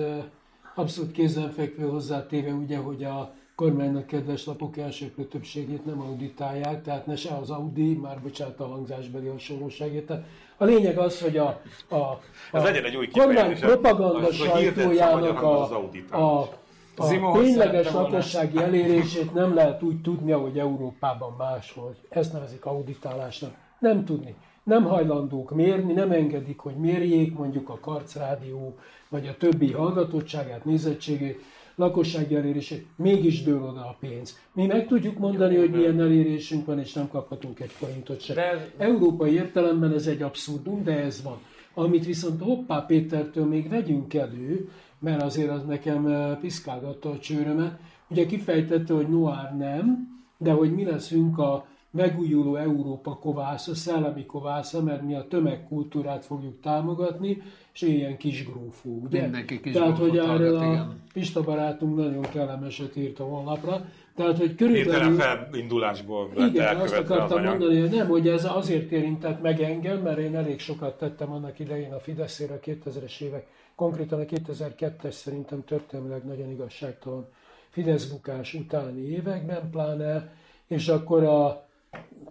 [0.75, 7.17] abszolút kézenfekvő hozzátéve, ugye, hogy a kormánynak kedves lapok elsőprő többségét nem auditálják, tehát ne
[7.17, 10.07] se az Audi, már bocsánat a hangzásbeli hasonlóságért.
[10.07, 10.25] Tehát
[10.57, 12.21] a lényeg az, hogy a, a, a
[12.53, 16.49] Ez legyen egy új kormány propaganda az, sajtójának a, az a,
[16.97, 21.95] a tényleges lakossági elérését nem lehet úgy tudni, ahogy Európában máshol.
[22.09, 23.55] Ezt nevezik auditálásnak.
[23.79, 24.35] Nem tudni.
[24.63, 28.77] Nem hajlandók mérni, nem engedik, hogy mérjék mondjuk a Karc Rádió,
[29.09, 31.41] vagy a többi hallgatottságát, nézettségét,
[31.75, 34.39] lakossági elérését, mégis dől oda a pénz.
[34.53, 38.35] Mi meg tudjuk mondani, hogy milyen elérésünk van, és nem kaphatunk egy forintot se.
[38.35, 41.39] De Európai értelemben ez egy abszurdum, de ez van.
[41.75, 44.69] Amit viszont Hoppá Pétertől még vegyünk elő,
[44.99, 50.09] mert azért az nekem piszkálgatta a csőrömet, ugye kifejtette, hogy Noir nem,
[50.39, 56.61] de hogy mi leszünk a megújuló Európa kovásza, szellemi kovásza, mert mi a tömegkultúrát fogjuk
[56.61, 59.21] támogatni, és ilyen kis grófó, ugye?
[59.21, 61.01] Mindenki kis Tehát, hogy erről a igen.
[61.13, 63.85] Pista barátunk nagyon kellemeset írt a honlapra.
[64.15, 64.93] Tehát, hogy körülbelül...
[64.93, 65.15] Hirtelen
[65.51, 70.37] felindulásból Igen, azt akartam mondani, hogy nem, hogy ez azért érintett meg engem, mert én
[70.37, 76.25] elég sokat tettem annak idején a Fideszére a 2000-es évek, konkrétan a 2002-es szerintem történelmileg
[76.25, 77.29] nagyon igazságtalan
[77.71, 80.33] Fidesz bukás utáni években pláne,
[80.67, 81.69] és akkor a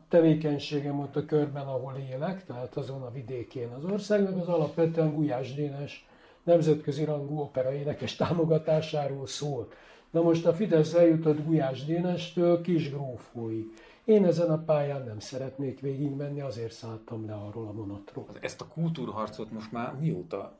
[0.10, 5.53] tevékenységem ott a körben, ahol élek, tehát azon a vidékén az országnak, az alapvetően Gulyás
[5.53, 6.07] Dénes
[6.43, 9.74] nemzetközi rangú operaénekes támogatásáról szólt.
[10.12, 13.66] Na most a Fidesz eljutott Gulyás Dénestől kis grófóig.
[14.03, 18.26] Én ezen a pályán nem szeretnék végigmenni, azért szálltam le arról a vonatról.
[18.39, 20.57] Ezt a kultúrharcot most már mióta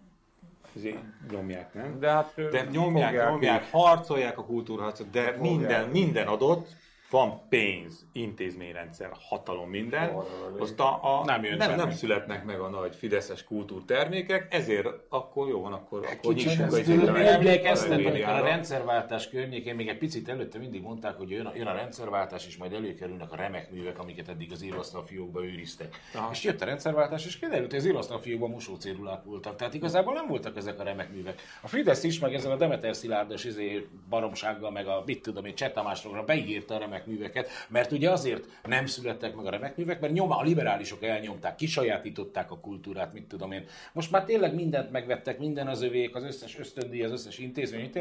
[0.76, 0.97] azért
[1.32, 2.00] nyomják, nem?
[2.00, 3.72] De hát De nyomják, nyomják, is.
[3.72, 6.68] harcolják a kultúrharcot, de minden, minden adott,
[7.10, 10.16] van pénz, intézményrendszer, hatalom, minden.
[10.60, 15.47] Azt a, a, Nem jön nem, nem születnek meg a nagy fideszes kultúrtermékek, ezért akkor
[15.47, 20.30] jó van, akkor, akkor Kicsit nyissuk egy Emlékeztek, amikor a rendszerváltás környékén, még egy picit
[20.30, 23.99] előtte mindig mondták, hogy jön a, jön a rendszerváltás, és majd előkerülnek a remek művek,
[23.99, 25.99] amiket eddig az íróasztal fiókba őriztek.
[26.14, 26.30] Aha.
[26.32, 29.55] És jött a rendszerváltás, és kiderült, hogy az íróasztal fiókban mosócérulák voltak.
[29.55, 31.41] Tehát igazából nem voltak ezek a remek művek.
[31.62, 35.55] A Fidesz is, meg ezzel a Demeter Szilárdos izé, baromsággal, meg a mit tudom én,
[35.55, 40.00] Cseh Tamásról beígérta a remek műveket, mert ugye azért nem születtek meg a remek művek,
[40.00, 43.66] mert nyoma, a liberálisok elnyomták, kisajátították a kultúrát, mit tudom én.
[43.93, 47.91] Most már tényleg mindent megvettek, minden az övék, az összes ösztöndíj, az összes intézmény.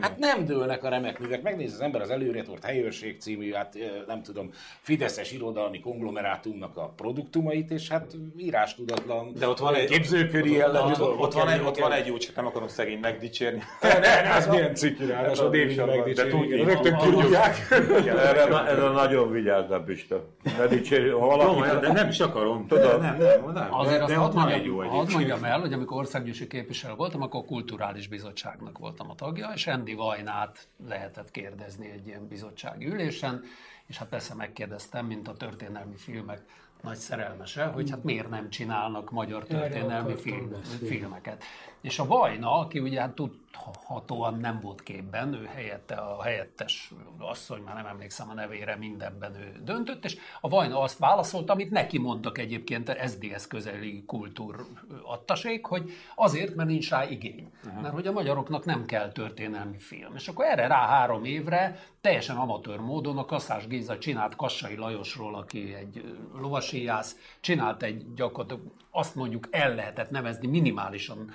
[0.00, 1.42] Hát nem dőlnek a remek művek.
[1.42, 4.50] Megnéz az ember az előretort helyőrség című, hát nem tudom,
[4.80, 10.90] fideszes irodalmi konglomerátumnak a produktumait, és hát írástudatlan, De ott van egy, képzőköri ott, jellegű
[10.90, 13.62] ott, dolgok ott, van egy, ott van egy jó, csak nem akarom szegény megdicsérni.
[13.80, 16.30] Ne, ne, az milyen cikk ráadásul a David De megdicsérni.
[16.30, 16.66] tudjuk.
[16.68, 17.66] Rögtön tudják.
[18.06, 20.24] Erre, na- erre nagyon vigyázzál, Pista.
[20.58, 21.50] Ne dicsérj, ha valaki...
[21.50, 22.66] Komolyan, de nem is akarom.
[22.66, 23.00] Tudod?
[23.00, 23.74] nem, nem, nem.
[23.74, 27.40] Azért de, azt hadd mondjam, jó hadd mondjam el, hogy amikor országgyűlési képviselő voltam, akkor
[27.40, 33.42] a kulturális bizottságnak voltam a tagja, és Endi Vajnát lehetett kérdezni egy ilyen bizottsági ülésen,
[33.86, 36.42] és hát persze megkérdeztem, mint a történelmi filmek
[36.82, 40.52] nagy szerelmese, hogy hát miért nem csinálnak magyar történelmi film,
[40.86, 41.44] filmeket.
[41.86, 47.62] És a Vajna, aki ugye hát tudhatóan nem volt képben, ő helyette, a helyettes asszony,
[47.62, 51.98] már nem emlékszem a nevére, mindenben ő döntött, és a Vajna azt válaszolta, amit neki
[51.98, 57.50] mondtak egyébként a SDS közeli kultúrattasék, hogy azért, mert nincs rá igény.
[57.64, 57.82] Uh-huh.
[57.82, 60.14] Mert hogy a magyaroknak nem kell történelmi film.
[60.14, 65.34] És akkor erre rá három évre teljesen amatőr módon a Kasszás Géza csinált Kassai Lajosról,
[65.34, 71.30] aki egy lovasíjász, csinált egy gyakorlatilag azt mondjuk el lehetett nevezni minimálisan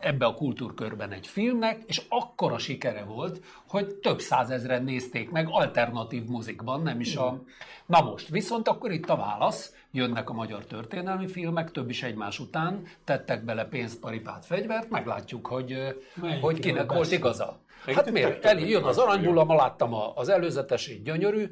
[0.00, 6.24] ebbe a kultúrkörben egy filmnek, és akkora sikere volt, hogy több százezren nézték meg alternatív
[6.24, 7.42] muzikban, nem is a...
[7.86, 12.38] Na most, viszont akkor itt a válasz, jönnek a magyar történelmi filmek, több is egymás
[12.38, 15.76] után, tettek bele pénzt, paripát, fegyvert, meglátjuk, hogy, ö,
[16.14, 17.58] Melyikről hogy kinek volt igaza.
[17.94, 18.44] Hát miért?
[18.44, 21.50] Eli, jön az aranybulla, ma láttam a- az előzetes, így gyönyörű,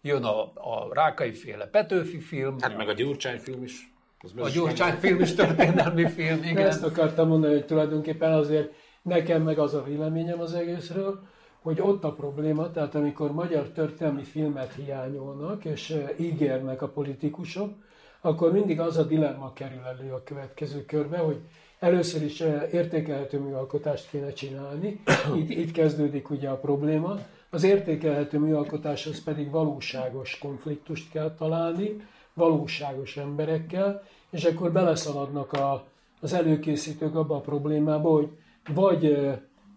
[0.00, 3.93] jön a, a Rákai féle Petőfi film, Hát meg a Gyurcsány film is.
[4.24, 6.66] Az a Gyurcsány film is történelmi film, De igen.
[6.66, 8.72] ezt akartam mondani, hogy tulajdonképpen azért
[9.02, 11.22] nekem meg az a véleményem az egészről,
[11.62, 17.72] hogy ott a probléma, tehát amikor magyar történelmi filmet hiányolnak, és eh, ígérnek a politikusok,
[18.20, 21.40] akkor mindig az a dilemma kerül elő a következő körbe, hogy
[21.78, 25.00] először is eh, értékelhető műalkotást kéne csinálni.
[25.40, 27.18] Itt, itt kezdődik ugye a probléma.
[27.50, 31.96] Az értékelhető műalkotáshoz pedig valóságos konfliktust kell találni,
[32.34, 34.02] valóságos emberekkel,
[34.34, 35.84] és akkor beleszaladnak a,
[36.20, 38.28] az előkészítők abba a problémába, hogy
[38.74, 39.28] vagy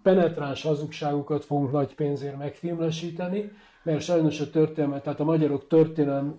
[0.04, 3.52] penetráns hazugságokat fogunk nagy pénzért megfilmesíteni,
[3.84, 6.32] mert sajnos a történelmet, tehát a magyarok történelmi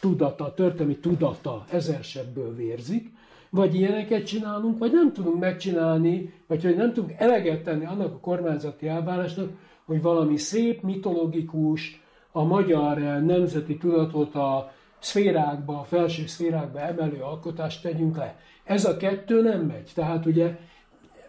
[0.00, 3.12] tudata, történelmi tudata ezersebből vérzik,
[3.50, 8.18] vagy ilyeneket csinálunk, vagy nem tudunk megcsinálni, vagy hogy nem tudunk eleget tenni annak a
[8.20, 9.50] kormányzati elvárásnak,
[9.84, 12.02] hogy valami szép, mitológikus,
[12.32, 18.38] a magyar eh, nemzeti tudatot a szférákba, a felső szférákba emelő alkotást tegyünk le.
[18.64, 19.90] Ez a kettő nem megy.
[19.94, 20.56] Tehát ugye,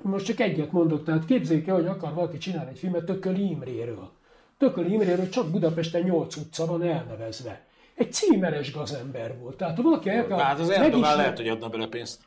[0.02, 4.10] most csak egyet mondok, tehát képzeljék el, hogy akar valaki csinálni egy filmet Tököli Imréről.
[4.58, 7.66] Tököli Imréről csak Budapesten 8 utca van elnevezve.
[7.96, 9.58] Egy címeres gazember volt.
[9.58, 12.22] Tehát ha valaki el Tehát az Erdogán lehet, hogy adna bele pénzt.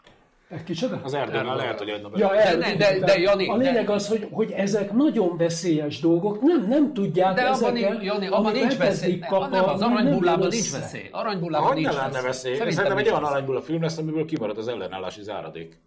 [0.49, 1.01] Egy kicsoda?
[1.05, 3.65] Az Erdogán lehet, hogy adna bele Ja, el, De- de- de- de, Jani, a de-
[3.65, 8.05] lényeg az, hogy, hogy ezek nagyon veszélyes dolgok, nem, nem tudják De abban, ezeket, nincs,
[8.05, 9.21] Jani, abban nincs veszély.
[9.21, 11.09] elkezdik Nem, az aranybullában nincs veszély.
[11.11, 11.89] Aranybullában nincs
[12.23, 12.53] veszély?
[12.53, 13.35] Szerintem Szerintem egy olyan veszély.
[13.35, 15.79] aranyból a film lesz, amiből kimarad az ellenállási záradék.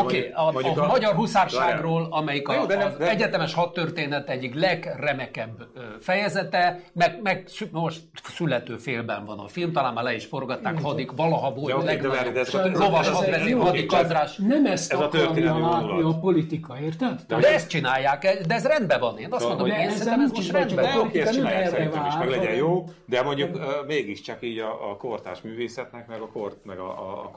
[0.00, 5.66] Oké, okay, a, a, a magyar huszárságról, amelyik a, az egyetemes hadtörténet egyik legremekebb
[6.00, 11.12] fejezete, meg, meg most születő félben van a film, talán már le is forgatták, hadik,
[11.12, 14.36] valaha volt legnagyobb lovas hadvezér, hadik András.
[14.36, 17.20] Nem ezt ez akarja látni a politika, érted?
[17.28, 19.18] De, de ezt csinálják, de ez rendben van.
[19.18, 21.06] Én azt mondom, hogy én szerintem ez most rendben van.
[21.06, 26.06] Oké, ezt csinálják szerintem is, meg legyen jó, de mondjuk mégiscsak így a kortárs művészetnek,
[26.06, 27.30] meg a, kort, meg a, a,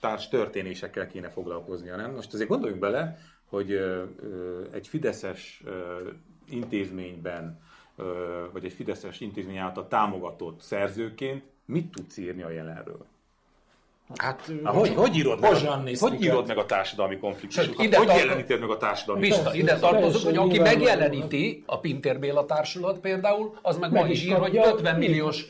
[0.00, 2.14] a kortárs történésekkel kéne foglalkoznia, nem?
[2.14, 3.72] Most azért gondoljunk bele, hogy
[4.72, 5.62] egy fideszes
[6.48, 7.60] intézményben,
[8.52, 13.06] vagy egy fideszes intézmény által támogatott szerzőként mit tudsz írni a jelenről?
[14.16, 17.76] Hát, Há, hogy, hogy, írod meg, a, hogy írod meg a társadalmi konfliktusokat?
[17.76, 22.46] Hogy tar- jeleníted meg a társadalmi Bista, ide tartozunk, hogy aki megjeleníti a Pintér Béla
[22.46, 25.46] társulat például, az meg, meg ma is ír, hogy 50 milliós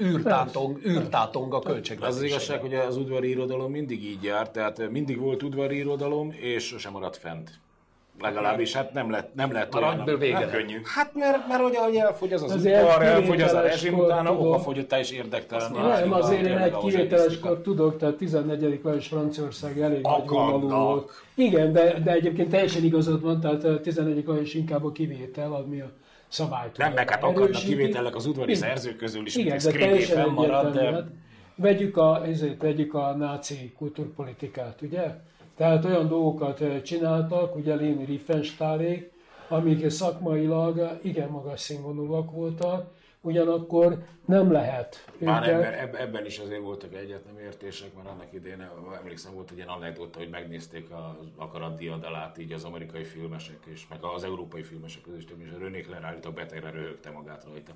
[0.00, 2.14] űrtátong, űrtátong a költségvetés.
[2.14, 6.34] Az az igazság, hogy az udvari irodalom mindig így járt, tehát mindig volt udvari irodalom,
[6.40, 7.50] és sosem maradt fent.
[8.20, 10.02] Legalábbis hát nem lett, nem lett olyan.
[10.06, 10.48] Nem, vége.
[10.50, 10.80] könnyű.
[10.84, 14.32] Hát mert, mert hogy ahogy elfogy az az, az ipar, elfogy az a rezsim, utána
[14.32, 15.72] okafogyottá és érdektelen.
[15.72, 18.80] Nem, azért én egy kivételes kor tudok, tehát 14.
[18.82, 21.10] Lajos Franciaország elég nagy volt.
[21.34, 24.26] Igen, de, de egyébként teljesen igazad van, tehát 14.
[24.26, 25.90] Lajos inkább a kivétel, ami a
[26.28, 26.76] szabályt.
[26.76, 31.06] Nem, meg hát akadnak kivételek az udvari szerzők közül is, Igen, de teljesen fennmarad, de...
[31.54, 35.14] Vegyük a, ezért, vegyük a náci kultúrpolitikát, ugye?
[35.56, 39.12] Tehát olyan dolgokat csináltak, ugye Léni Riefenstahlék,
[39.48, 42.90] amik szakmailag igen magas színvonalúak voltak,
[43.20, 45.04] ugyanakkor nem lehet.
[45.18, 48.68] Már ebben, ebben is azért voltak egyetlen értések, mert annak idején
[48.98, 53.82] emlékszem volt egy ilyen anekdota, hogy megnézték az akarat diadalát így az amerikai filmesek, és
[53.90, 57.72] meg az európai filmesek között, és a René Claire állítólag betegre röhögte magát rajta.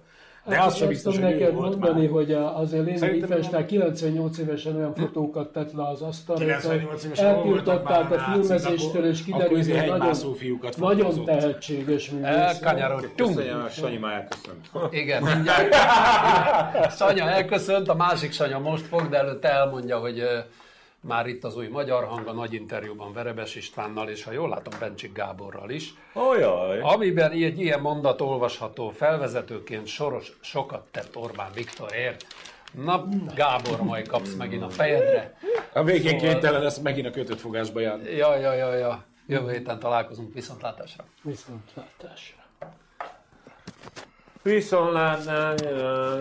[0.46, 2.10] De hát azt sem biztos, hogy neked mondani, már.
[2.10, 8.10] hogy azért Léni Riefenstahl 98 évesen olyan fotókat tett le az asztalra, 98 évesen eltiltották
[8.10, 12.26] a filmezéstől, és kiderült, hogy nagyon, fiúkat nagyon tehetséges művész.
[12.26, 13.42] Elkanyarodtunk.
[13.70, 14.94] Sanyi már elköszönt.
[14.94, 15.74] Igen, mindjárt.
[16.90, 20.22] Sanya elköszönt, a másik Sanya most fog, de előtte elmondja, hogy
[21.00, 24.78] már itt az új magyar hang a nagy interjúban Verebes Istvánnal, és ha jól látom,
[24.80, 25.94] Bencsik Gáborral is.
[26.12, 26.80] Ojaj.
[26.80, 32.26] Amiben egy ilyen mondat olvasható felvezetőként soros, sokat tett Orbán Viktorért.
[32.72, 35.38] Na, Gábor, majd kapsz megint a fejedre.
[35.72, 36.32] A végén szóval...
[36.32, 38.16] kénytelen lesz megint a kötött fogásba járni.
[38.16, 39.04] Ja, ja, ja, ja.
[39.26, 41.04] Jövő héten találkozunk viszontlátásra.
[41.22, 42.45] Viszontlátásra.
[44.46, 46.20] Viszontlátásra.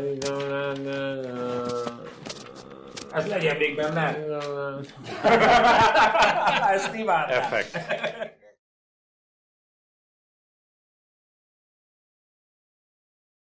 [3.13, 4.17] Ez legyen még benne.
[6.73, 7.37] Ezt imádtam.
[7.37, 7.79] Effekt.